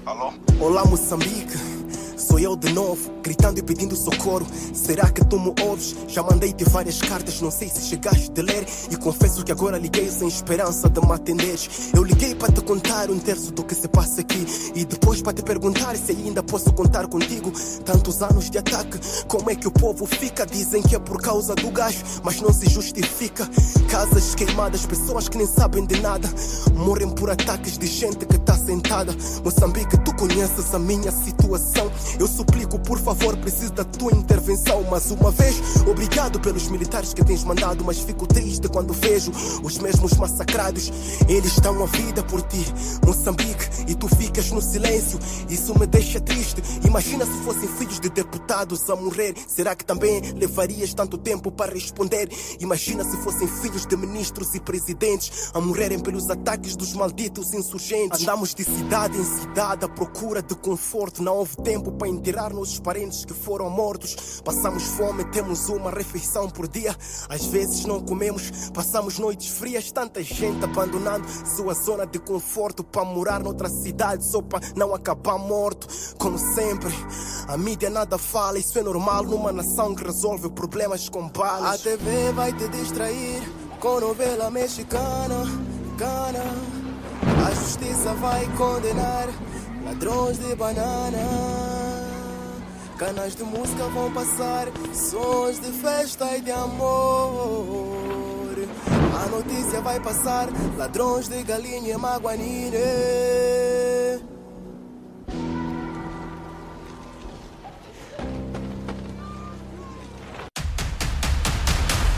Alô? 0.04 0.32
Olá, 0.60 0.84
Moçambique. 0.84 1.56
Sou 2.26 2.40
eu 2.40 2.56
de 2.56 2.72
novo, 2.72 3.12
gritando 3.22 3.60
e 3.60 3.62
pedindo 3.62 3.94
socorro. 3.94 4.44
Será 4.74 5.08
que 5.10 5.24
tu 5.24 5.38
me 5.38 5.54
ouves? 5.62 5.94
Já 6.08 6.24
mandei-te 6.24 6.64
várias 6.64 7.00
cartas, 7.00 7.40
não 7.40 7.52
sei 7.52 7.68
se 7.68 7.82
chegaste 7.82 8.32
a 8.40 8.42
ler. 8.42 8.66
E 8.90 8.96
confesso 8.96 9.44
que 9.44 9.52
agora 9.52 9.78
liguei 9.78 10.10
sem 10.10 10.26
esperança 10.26 10.90
de 10.90 11.00
me 11.00 11.12
atenderes. 11.12 11.92
Eu 11.94 12.02
liguei 12.02 12.34
para 12.34 12.52
te 12.52 12.60
contar 12.62 13.10
um 13.10 13.18
terço 13.20 13.52
do 13.52 13.62
que 13.62 13.76
se 13.76 13.86
passa 13.86 14.22
aqui. 14.22 14.44
E 14.74 14.84
depois 14.84 15.22
para 15.22 15.34
te 15.34 15.42
perguntar 15.42 15.96
se 15.96 16.10
ainda 16.10 16.42
posso 16.42 16.72
contar 16.72 17.06
contigo. 17.06 17.52
Tantos 17.84 18.20
anos 18.20 18.50
de 18.50 18.58
ataque, 18.58 18.98
como 19.28 19.48
é 19.48 19.54
que 19.54 19.68
o 19.68 19.70
povo 19.70 20.04
fica? 20.04 20.44
Dizem 20.44 20.82
que 20.82 20.96
é 20.96 20.98
por 20.98 21.22
causa 21.22 21.54
do 21.54 21.70
gás, 21.70 22.02
mas 22.24 22.40
não 22.40 22.52
se 22.52 22.68
justifica. 22.68 23.48
Casas 23.88 24.34
queimadas, 24.34 24.84
pessoas 24.84 25.28
que 25.28 25.38
nem 25.38 25.46
sabem 25.46 25.86
de 25.86 26.00
nada. 26.00 26.28
Morrem 26.74 27.08
por 27.08 27.30
ataques 27.30 27.78
de 27.78 27.86
gente 27.86 28.26
que 28.26 28.34
está 28.34 28.56
sentada. 28.58 29.14
Moçambique, 29.44 29.96
tu 30.04 30.12
conheces 30.16 30.74
a 30.74 30.78
minha 30.80 31.12
situação. 31.12 31.88
Eu 32.18 32.26
suplico, 32.26 32.78
por 32.78 32.98
favor, 32.98 33.36
preciso 33.36 33.72
da 33.72 33.84
tua 33.84 34.12
intervenção. 34.12 34.82
Mais 34.84 35.10
uma 35.10 35.30
vez, 35.30 35.60
obrigado 35.86 36.40
pelos 36.40 36.68
militares 36.68 37.12
que 37.12 37.24
tens 37.24 37.44
mandado. 37.44 37.84
Mas 37.84 37.98
fico 37.98 38.26
triste 38.26 38.68
quando 38.68 38.92
vejo 38.92 39.30
os 39.62 39.78
mesmos 39.78 40.14
massacrados. 40.14 40.90
Eles 41.28 41.56
dão 41.60 41.82
a 41.82 41.86
vida 41.86 42.22
por 42.22 42.40
ti, 42.42 42.64
Moçambique, 43.04 43.84
e 43.86 43.94
tu 43.94 44.08
ficas 44.08 44.50
no 44.50 44.62
silêncio. 44.62 45.18
Isso 45.48 45.78
me 45.78 45.86
deixa 45.86 46.20
triste. 46.20 46.62
Imagina 46.84 47.26
se 47.26 47.44
fossem 47.44 47.68
filhos 47.68 48.00
de 48.00 48.08
deputados 48.08 48.88
a 48.88 48.96
morrer. 48.96 49.34
Será 49.46 49.74
que 49.74 49.84
também 49.84 50.20
levarias 50.32 50.94
tanto 50.94 51.18
tempo 51.18 51.50
para 51.50 51.72
responder? 51.72 52.30
Imagina 52.60 53.04
se 53.04 53.16
fossem 53.18 53.46
filhos 53.46 53.84
de 53.84 53.96
ministros 53.96 54.54
e 54.54 54.60
presidentes 54.60 55.50
a 55.52 55.60
morrerem 55.60 55.98
pelos 55.98 56.30
ataques 56.30 56.76
dos 56.76 56.94
malditos 56.94 57.52
insurgentes. 57.52 58.22
Andamos 58.22 58.54
de 58.54 58.64
cidade 58.64 59.18
em 59.18 59.24
cidade 59.24 59.84
à 59.84 59.88
procura 59.88 60.42
de 60.42 60.54
conforto. 60.54 61.22
Não 61.22 61.36
houve 61.36 61.56
tempo 61.58 61.92
para 61.92 62.05
enterrar 62.08 62.52
nossos 62.52 62.78
parentes 62.78 63.24
que 63.24 63.34
foram 63.34 63.68
mortos. 63.70 64.40
Passamos 64.44 64.84
fome, 64.84 65.24
temos 65.26 65.68
uma 65.68 65.90
refeição 65.90 66.48
por 66.48 66.68
dia. 66.68 66.94
Às 67.28 67.46
vezes 67.46 67.84
não 67.84 68.00
comemos, 68.00 68.70
passamos 68.70 69.18
noites 69.18 69.48
frias. 69.48 69.90
Tanta 69.90 70.22
gente 70.22 70.64
abandonando 70.64 71.26
sua 71.56 71.74
zona 71.74 72.06
de 72.06 72.18
conforto 72.18 72.84
para 72.84 73.04
morar 73.04 73.40
noutra 73.40 73.68
cidade 73.68 74.24
só 74.24 74.40
para 74.42 74.60
não 74.74 74.94
acabar 74.94 75.38
morto. 75.38 75.86
Como 76.18 76.38
sempre, 76.38 76.92
a 77.48 77.56
mídia 77.56 77.90
nada 77.90 78.18
fala. 78.18 78.58
Isso 78.58 78.78
é 78.78 78.82
normal 78.82 79.24
numa 79.24 79.52
nação 79.52 79.94
que 79.94 80.04
resolve 80.04 80.50
problemas 80.50 81.08
com 81.08 81.28
balas. 81.28 81.74
A 81.74 81.78
TV 81.78 82.32
vai 82.32 82.52
te 82.52 82.68
distrair 82.68 83.42
com 83.80 84.00
novela 84.00 84.50
mexicana, 84.50 85.44
cana. 85.98 86.44
A 87.46 87.54
justiça 87.54 88.14
vai 88.14 88.46
condenar 88.56 89.28
ladrões 89.84 90.38
de 90.38 90.54
banana. 90.54 91.85
Canas 92.98 93.36
de 93.36 93.44
música 93.44 93.84
vão 93.88 94.10
passar, 94.10 94.68
sons 94.94 95.60
de 95.60 95.70
festa 95.70 96.34
e 96.34 96.40
de 96.40 96.50
amor. 96.50 98.56
A 99.22 99.28
notícia 99.28 99.82
vai 99.82 100.00
passar, 100.00 100.48
ladrões 100.78 101.28
de 101.28 101.42
galinha 101.42 101.98
maguanine. 101.98 102.74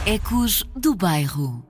Ecos 0.06 0.62
do 0.76 0.94
Bairro. 0.94 1.67